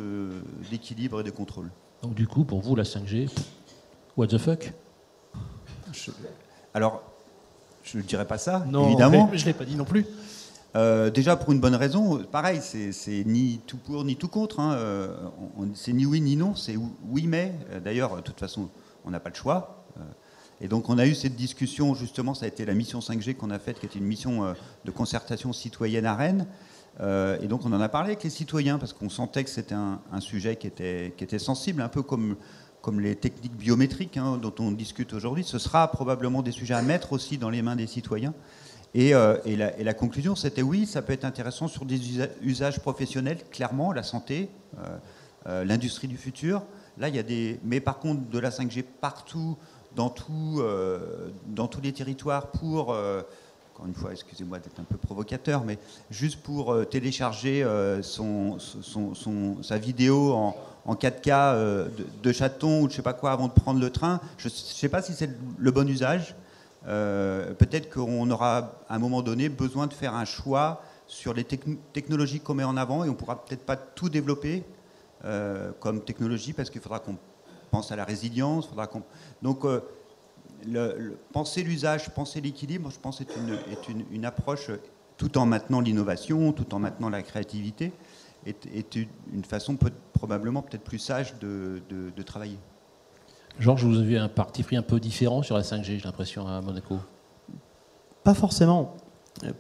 [0.71, 1.71] d'équilibre et de contrôle.
[2.03, 3.31] Donc, du coup, pour vous, la 5G,
[4.17, 4.73] what the fuck?
[6.75, 7.03] Alors,
[7.85, 9.31] je ne dirais pas ça, évidemment.
[9.33, 10.05] je ne l'ai pas dit non plus.
[10.77, 14.59] Euh, déjà pour une bonne raison, pareil, c'est ni tout pour ni tout contre.
[14.59, 14.75] Hein.
[14.75, 15.14] Euh,
[15.75, 16.77] c'est ni oui ni non, c'est
[17.09, 17.55] oui mais.
[17.70, 18.68] Euh, d'ailleurs, de toute façon,
[19.05, 19.85] on n'a pas le choix.
[20.61, 23.51] Et donc on a eu cette discussion, justement, ça a été la mission 5G qu'on
[23.51, 24.55] a faite, qui était une mission
[24.85, 26.47] de concertation citoyenne à Rennes.
[27.01, 30.01] et donc on en a parlé avec les citoyens, parce qu'on sentait que c'était un,
[30.12, 32.37] un, sujet qui était, qui était sensible, un peu comme
[32.85, 36.82] comme les techniques biométriques hein, dont on discute aujourd'hui, ce sera probablement des sujets à
[36.82, 38.35] mettre aussi dans les mains des citoyens.
[38.93, 41.99] Et, euh, la, conclusion, c'était oui, ça peut être intéressant sur des
[42.43, 44.99] usages professionnels, clairement, la santé, euh,
[45.47, 46.62] euh, l'industrie du futur.
[46.99, 47.59] Là, il y a des.
[47.64, 49.57] Mais par contre, de la 5G partout,
[49.97, 50.14] dans,
[51.47, 52.95] dans tous les territoires, pour.
[53.75, 55.79] Encore une fois, excusez-moi d'être un peu provocateur, mais
[56.11, 57.66] juste pour télécharger
[58.03, 58.59] son,
[59.62, 60.57] sa vidéo en,
[60.87, 61.89] en 4K euh,
[62.22, 64.20] de, chaton ou je sais pas quoi avant de prendre le train.
[64.39, 66.35] Je ne sais pas si c'est le bon usage.
[66.87, 71.45] Euh, peut-être qu'on aura à un moment donné besoin de faire un choix sur les
[71.45, 74.64] technologies qu'on met en avant et on pourra peut-être pas tout développer.
[75.81, 77.16] comme technologie parce qu'il faudra qu'on
[77.70, 78.66] pense à la résilience.
[78.66, 78.89] Faudra
[79.43, 79.64] Donc,
[80.67, 84.71] le, penser l'usage, penser l'équilibre, je pense, est une, est une, une approche
[85.17, 87.93] tout en maintenant l'innovation, tout en maintenant la créativité,
[88.47, 88.97] est,
[89.33, 89.77] une façon
[90.12, 92.59] probablement peut-être plus sage de, de, travailler.
[93.59, 96.61] Georges, vous avez un parti pris un peu différent sur la 5G, j'ai l'impression, à
[96.61, 96.99] Monaco?
[98.23, 98.97] Pas forcément.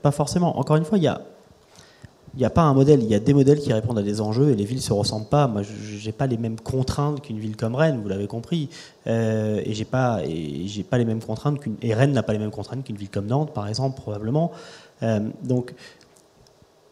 [0.02, 0.58] Pas forcément.
[0.58, 1.22] Encore une fois, il y a,
[2.36, 4.20] il n'y a pas un modèle, il y a des modèles qui répondent à des
[4.20, 5.46] enjeux et les villes ne se ressemblent pas.
[5.46, 8.68] Moi, je n'ai pas les mêmes contraintes qu'une ville comme Rennes, vous l'avez compris.
[9.06, 12.82] Euh, et j'ai pas, les mêmes contraintes qu'une, et Rennes n'a pas les mêmes contraintes
[12.82, 14.50] qu'une ville comme Nantes, par exemple, probablement.
[15.04, 15.74] Euh, donc,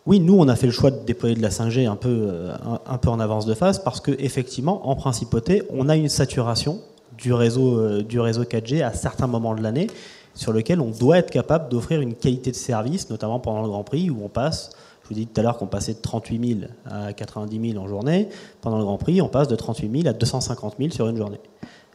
[0.06, 2.54] oui, nous, on a fait le choix de déployer de la 5G un peu, euh,
[2.86, 6.80] un, peu en avance de phase parce qu'effectivement, en principauté, on a une saturation
[7.18, 9.88] du réseau, du réseau 4G à certains moments de l'année
[10.34, 13.84] sur lequel on doit être capable d'offrir une qualité de service, notamment pendant le Grand
[13.84, 14.70] Prix, où on passe,
[15.02, 17.88] je vous dis tout à l'heure qu'on passait de 38 000 à 90 000 en
[17.88, 18.28] journée.
[18.60, 21.40] Pendant le Grand Prix, on passe de 38 000 à 250 000 sur une journée.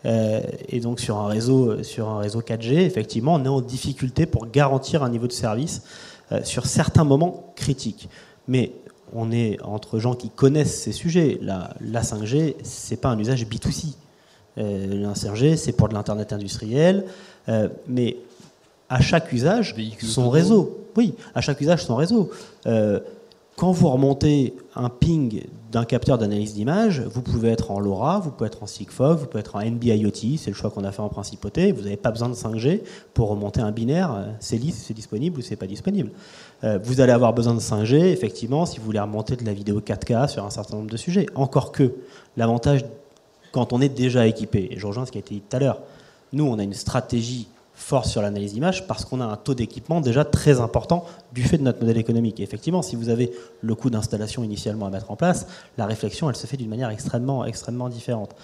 [0.03, 4.47] et donc sur un, réseau, sur un réseau 4G, effectivement, on est en difficulté pour
[4.47, 5.83] garantir un niveau de service
[6.33, 8.09] euh, sur certains moments critiques.
[8.49, 8.73] Mais
[9.13, 11.37] on est entre gens qui connaissent ces sujets.
[11.41, 13.93] La, la 5G, c'est pas un usage B2C.
[14.57, 17.05] Euh, la 5G, c'est pour de l'Internet industriel.
[17.47, 18.17] Euh, mais
[18.89, 20.86] à chaque usage, son réseau.
[20.97, 22.29] Oui, à chaque usage, son réseau.
[23.55, 28.31] quand vous remontez un ping d'un capteur d'analyse d'image, vous pouvez être en LoRa, vous
[28.31, 31.01] pouvez être en Sigfox, vous pouvez être en NB-IoT, c'est le choix qu'on a fait
[31.01, 31.71] en principauté.
[31.71, 32.81] Vous n'avez pas besoin de 5G
[33.13, 36.11] pour remonter un binaire, euh, c'est c'est disponible ou c'est pas disponible.
[36.63, 39.81] Euh, vous allez avoir besoin de 5G, effectivement, si vous voulez remonter de la vidéo
[39.81, 41.25] 4K sur un certain nombre de sujets.
[41.35, 41.93] Encore que
[42.37, 42.85] l'avantage
[43.51, 45.59] quand on est déjà équipé, et je rejoins ce qui a été dit tout à
[45.59, 45.79] l'heure,
[46.33, 50.01] nous on a une stratégie force sur l'analyse d'image parce qu'on a un taux d'équipement
[50.01, 52.39] déjà très important du fait de notre modèle économique.
[52.39, 55.45] Et effectivement, si vous avez le coût d'installation initialement à mettre en place,
[55.77, 58.35] la réflexion, elle se fait d'une manière extrêmement, extrêmement différente.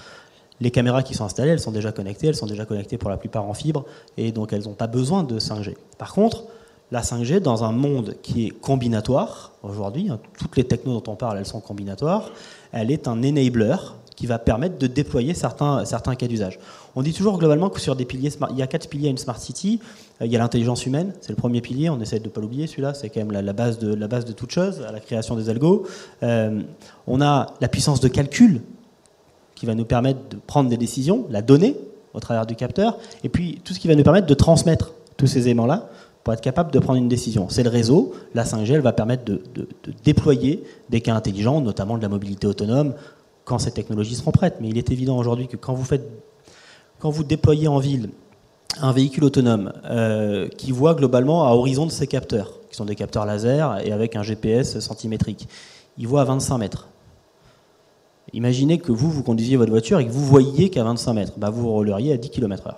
[0.61, 3.17] Les caméras qui sont installées, elles sont déjà connectées, elles sont déjà connectées pour la
[3.17, 3.85] plupart en fibre,
[4.17, 5.75] et donc elles n'ont pas besoin de 5G.
[5.97, 6.43] Par contre,
[6.91, 11.15] la 5G, dans un monde qui est combinatoire, aujourd'hui, hein, toutes les technos dont on
[11.15, 12.29] parle, elles sont combinatoires,
[12.71, 13.77] elle est un enabler
[14.15, 16.59] qui va permettre de déployer certains, certains cas d'usage.
[16.95, 19.17] On dit toujours globalement que sur des piliers, il y a quatre piliers à une
[19.17, 19.79] smart city.
[20.21, 22.41] Euh, il y a l'intelligence humaine, c'est le premier pilier, on essaie de ne pas
[22.41, 24.99] l'oublier celui-là, c'est quand même la, base de, la base de toute chose, à la
[24.99, 25.85] création des algos.
[26.21, 26.61] Euh,
[27.07, 28.61] on a la puissance de calcul
[29.55, 31.75] qui va nous permettre de prendre des décisions, la donnée
[32.13, 35.27] au travers du capteur, et puis tout ce qui va nous permettre de transmettre tous
[35.27, 35.89] ces éléments-là
[36.23, 37.47] pour être capable de prendre une décision.
[37.49, 39.67] C'est le réseau, la 5G, elle va permettre de, de
[40.03, 42.93] déployer des cas intelligents, notamment de la mobilité autonome,
[43.45, 44.57] quand ces technologies seront prêtes.
[44.61, 46.07] Mais il est évident aujourd'hui que quand vous, faites,
[47.03, 48.11] quand vous déployez en ville
[48.79, 52.95] un véhicule autonome euh, qui voit globalement à horizon de ses capteurs, qui sont des
[52.95, 55.49] capteurs laser et avec un GPS centimétrique,
[55.97, 56.87] il voit à 25 mètres.
[58.31, 61.49] Imaginez que vous, vous conduisiez votre voiture et que vous voyiez qu'à 25 mètres, bah
[61.49, 62.75] vous rouleriez à 10 km/h.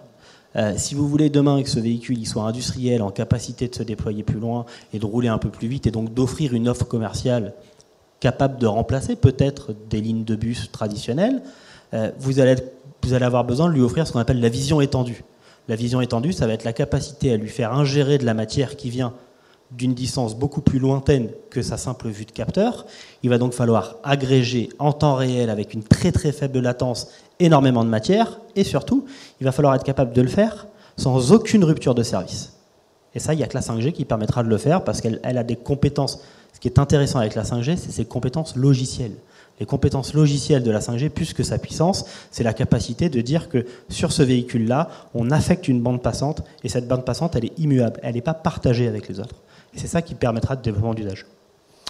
[0.56, 4.24] Euh, si vous voulez demain que ce véhicule soit industriel, en capacité de se déployer
[4.24, 7.54] plus loin et de rouler un peu plus vite et donc d'offrir une offre commerciale
[8.20, 11.44] capable de remplacer peut-être des lignes de bus traditionnelles,
[12.20, 12.56] vous, allez,
[13.04, 15.24] vous allez avoir besoin de lui offrir ce qu'on appelle la vision étendue.
[15.68, 18.76] La vision étendue, ça va être la capacité à lui faire ingérer de la matière
[18.76, 19.14] qui vient
[19.72, 22.86] d'une distance beaucoup plus lointaine que sa simple vue de capteur.
[23.24, 27.08] Il va donc falloir agréger en temps réel avec une très très faible latence
[27.40, 29.06] énormément de matière et surtout,
[29.42, 30.68] il va falloir être capable de le faire
[30.98, 32.54] sans aucune rupture de service.
[33.16, 35.20] Et ça, il n'y a que la 5G qui permettra de le faire parce qu'elle
[35.24, 36.22] a des compétences
[36.56, 39.18] ce qui est intéressant avec la 5G, c'est ses compétences logicielles.
[39.60, 43.48] Les compétences logicielles de la 5G, plus que sa puissance, c'est la capacité de dire
[43.48, 47.58] que sur ce véhicule-là, on affecte une bande passante et cette bande passante, elle est
[47.60, 49.36] immuable, elle n'est pas partagée avec les autres.
[49.74, 51.26] Et c'est ça qui permettra de développement d'usage.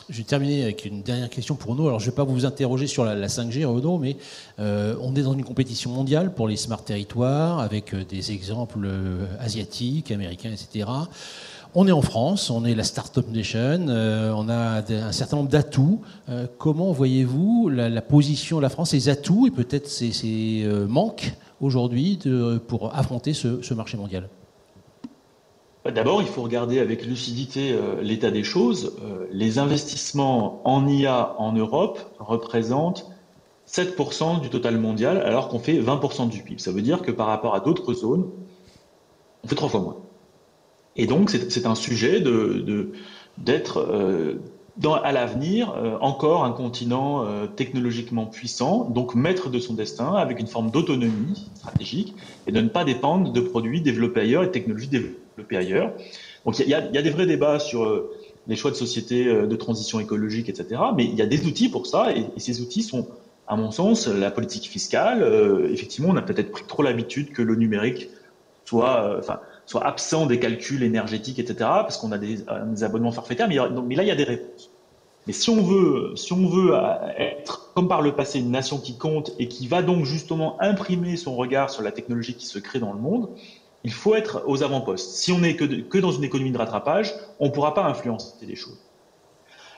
[0.07, 1.87] Je vais terminer avec une dernière question pour nous.
[1.87, 4.17] Alors, je ne vais pas vous interroger sur la, 5G, Renaud, mais
[4.59, 8.77] euh, on est dans une compétition mondiale pour les smart territoires, avec euh, des exemples
[8.83, 10.87] euh, asiatiques, américains, etc.
[11.77, 15.49] On est en France, on est la Startup Nation, euh, on a un certain nombre
[15.49, 15.99] d'atouts.
[16.29, 21.33] Euh, comment voyez-vous la, position de la France, ses atouts et peut-être ses, euh, manques
[21.59, 22.17] aujourd'hui
[22.69, 24.29] pour affronter ce, marché mondial?
[25.83, 28.93] D'abord, il faut regarder avec lucidité l'état des choses.
[29.31, 33.05] les investissements en IA en Europe représentent
[33.67, 36.59] 7% du total mondial, alors qu'on fait 20% du PIB.
[36.59, 38.29] Ça veut dire que par rapport à d'autres zones,
[39.43, 40.04] on fait trois fois moins.
[40.95, 42.21] Et donc, c'est un sujet
[43.37, 44.35] d'être euh,
[45.03, 50.39] à l'avenir euh, encore un continent euh, technologiquement puissant, donc maître de son destin, avec
[50.39, 52.15] une forme d'autonomie stratégique,
[52.47, 55.93] et de ne pas dépendre de produits développés ailleurs et de technologies développées ailleurs.
[56.45, 58.03] Donc il y, a, des vrais débats sur
[58.47, 60.79] les choix de société de transition écologique, etc.
[60.95, 63.07] Mais il y a des outils pour ça, et, ces outils sont
[63.47, 65.23] À mon sens, la politique fiscale,
[65.71, 68.09] effectivement, on a peut-être pris trop l'habitude que le numérique
[68.65, 73.47] soit, enfin, soit absent des calculs énergétiques, etc., parce qu'on a des, des, abonnements forfaitaires,
[73.47, 74.69] mais, là, il y a des réponses.
[75.27, 76.73] Mais si on veut, si on veut
[77.17, 81.17] être, comme par le passé, une nation qui compte et qui va donc justement imprimer
[81.17, 83.29] son regard sur la technologie qui se crée dans le monde,
[83.83, 85.11] il faut être aux avant-postes.
[85.11, 88.55] Si on n'est que, dans une économie de rattrapage, on ne pourra pas influencer les
[88.55, 88.79] choses.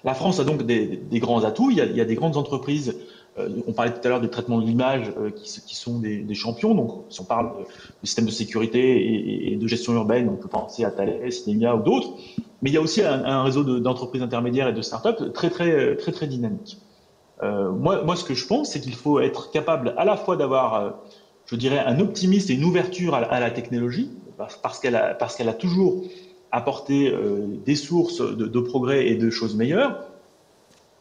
[0.04, 1.72] La France a donc des, des grands atouts.
[1.72, 2.96] Il y, a, il y, a, des grandes entreprises.
[3.40, 6.34] Euh, on parlait tout à l'heure du traitement de l'image euh, qui, sont des, des,
[6.34, 6.74] champions.
[6.74, 7.52] Donc, si on parle
[8.02, 11.84] de système de sécurité et, de gestion urbaine, on peut penser à Thales, Nemia ou
[11.84, 12.10] d'autres.
[12.62, 16.12] Mais il y a aussi un, réseau d'entreprises intermédiaires et de startups très, très, très,
[16.12, 16.78] très dynamique.
[17.44, 20.38] Euh, moi, moi, ce que je pense, c'est qu'il faut être capable à la fois
[20.38, 20.96] d'avoir,
[21.46, 24.10] je dirais, un optimisme et une ouverture à, la technologie,
[24.64, 26.04] parce qu'elle a, a toujours
[26.52, 27.14] apporté
[27.64, 30.04] des sources de, progrès et de choses meilleures.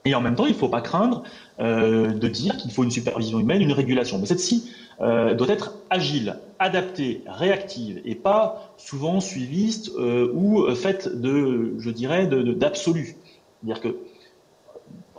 [0.06, 1.24] Et en même temps, il ne faut pas craindre
[1.58, 4.18] euh, de dire qu'il faut une supervision humaine, une régulation.
[4.18, 11.20] Mais cette-ci euh, doit être agile, adaptée, réactive, et pas souvent suiviste euh, ou faite
[11.20, 13.16] de, je dirais, d'absolu.
[13.60, 13.96] C'est-à-dire que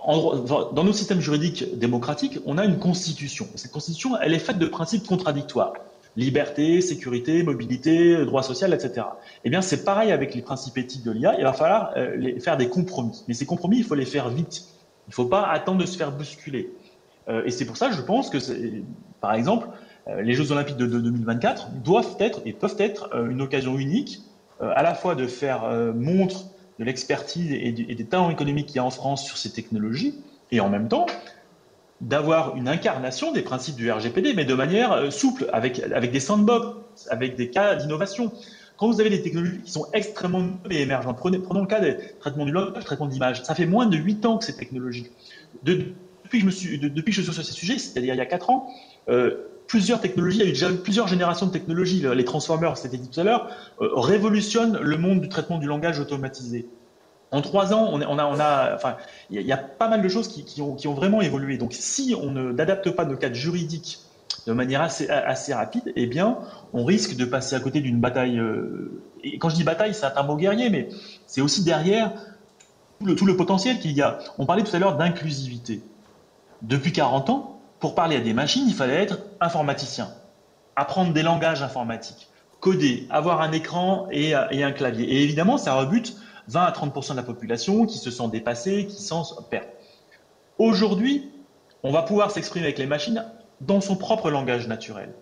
[0.07, 3.45] dans nos systèmes juridiques démocratiques, on a une constitution.
[3.55, 5.73] Cette constitution, elle est faite de principes contradictoires
[6.15, 9.05] liberté, sécurité, mobilité, droit social, etc.
[9.43, 11.35] Eh bien, c'est pareil avec les principes éthiques de l'IA.
[11.37, 11.93] Il va falloir
[12.39, 13.23] faire des compromis.
[13.27, 14.65] Mais ces compromis, il faut les faire vite.
[15.07, 16.69] Il ne faut pas attendre de se faire bousculer.
[17.29, 18.37] Euh, et c'est pour ça, je pense que,
[19.21, 19.67] par exemple,
[20.07, 23.77] euh, les Jeux Olympiques de, de, 2024 doivent être et peuvent être euh, une occasion
[23.77, 24.21] unique,
[24.59, 26.45] à la fois de faire montre
[26.79, 30.15] de l'expertise et, et, des talents économiques qu'il y a en France sur ces technologies,
[30.51, 31.05] et en même temps
[32.01, 37.07] d'avoir une incarnation des principes du RGPD, mais de manière souple, avec, avec des sandbox,
[37.11, 38.31] avec des cas d'innovation.
[38.77, 41.97] Quand vous avez des technologies qui sont extrêmement et émergentes, prenez, prenons le cas des
[42.19, 45.07] traitements du langage, traitement d'image, ça fait moins de 8 ans que ces technologies.
[45.63, 45.73] De,
[46.23, 48.17] depuis, que je me suis, de, depuis que je suis sur ces sujets, c'est-à-dire il
[48.17, 48.67] y a 4 ans,
[49.09, 53.09] euh, plusieurs technologies, il y a eu plusieurs générations de technologies, les transformers, c'était dit
[53.09, 53.49] tout à l'heure,
[53.81, 56.67] euh, révolutionnent le monde du traitement du langage automatisé.
[57.31, 58.95] En trois ans, on, a, on a, enfin,
[59.29, 61.57] il y, a pas mal de choses qui, ont, qui ont, vraiment évolué.
[61.57, 63.99] Donc, si on n'adapte pas nos cadres juridiques
[64.45, 66.37] de manière assez, rapide, eh bien,
[66.73, 68.39] on risque de passer à côté d'une bataille.
[68.39, 70.89] Euh, et quand je dis bataille, c'est un mot guerrier, mais
[71.25, 72.13] c'est aussi derrière
[72.99, 74.19] tout le, potentiel qu'il y a.
[74.37, 75.81] On parlait tout à l'heure d'inclusivité.
[76.61, 80.09] Depuis 40 ans, pour parler à des machines, il fallait être informaticien,
[80.75, 85.05] apprendre des langages informatiques, coder, avoir un écran et, un clavier.
[85.05, 86.15] Et évidemment, ça rebute
[86.47, 89.65] 20 à 30 de la population qui se sent dépassée, qui s'en perd.
[90.57, 91.29] Aujourd'hui,
[91.83, 93.23] on va pouvoir s'exprimer avec les machines
[93.61, 95.13] dans son propre langage naturel.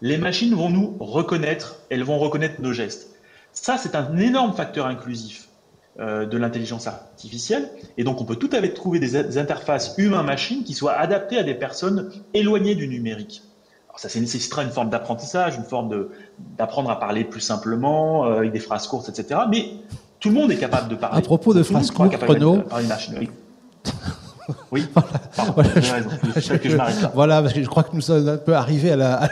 [0.00, 3.14] Les machines vont nous reconnaître, elles vont reconnaître nos gestes.
[3.52, 5.48] Ça, c'est un énorme facteur inclusif
[6.00, 7.68] euh, de l'intelligence artificielle.
[7.98, 11.42] Et donc, on peut tout à fait trouver des, interfaces humain-machine qui soient adaptées à
[11.42, 13.42] des personnes éloignées du numérique.
[13.88, 16.08] Alors, ça nécessitera une forme d'apprentissage, une forme
[16.56, 19.40] d'apprendre à parler plus simplement, euh, avec des phrases courtes, etc.
[19.50, 19.66] Mais
[20.18, 21.18] tout le monde est capable de parler.
[21.18, 22.62] À propos de phrases courtes, Renaud.
[24.70, 24.86] Oui.
[25.54, 25.70] voilà,
[26.36, 29.30] je, voilà, parce que je crois que nous sommes un peu arrivés à la,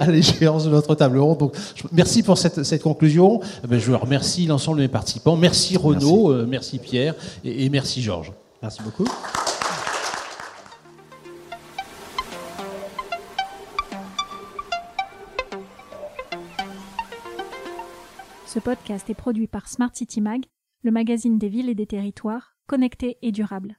[0.00, 1.38] à l'échéance de notre table ronde.
[1.38, 3.40] Donc, je, merci pour cette, cette conclusion.
[3.64, 5.36] Eh ben, je remercie l'ensemble de mes participants.
[5.36, 7.14] Merci Renaud, merci, euh, merci Pierre
[7.44, 8.32] et, et merci Georges.
[8.62, 9.06] Merci beaucoup.
[18.46, 20.42] Ce podcast est produit par Smart City Mag,
[20.82, 23.78] le magazine des villes et des territoires, connectés et durables.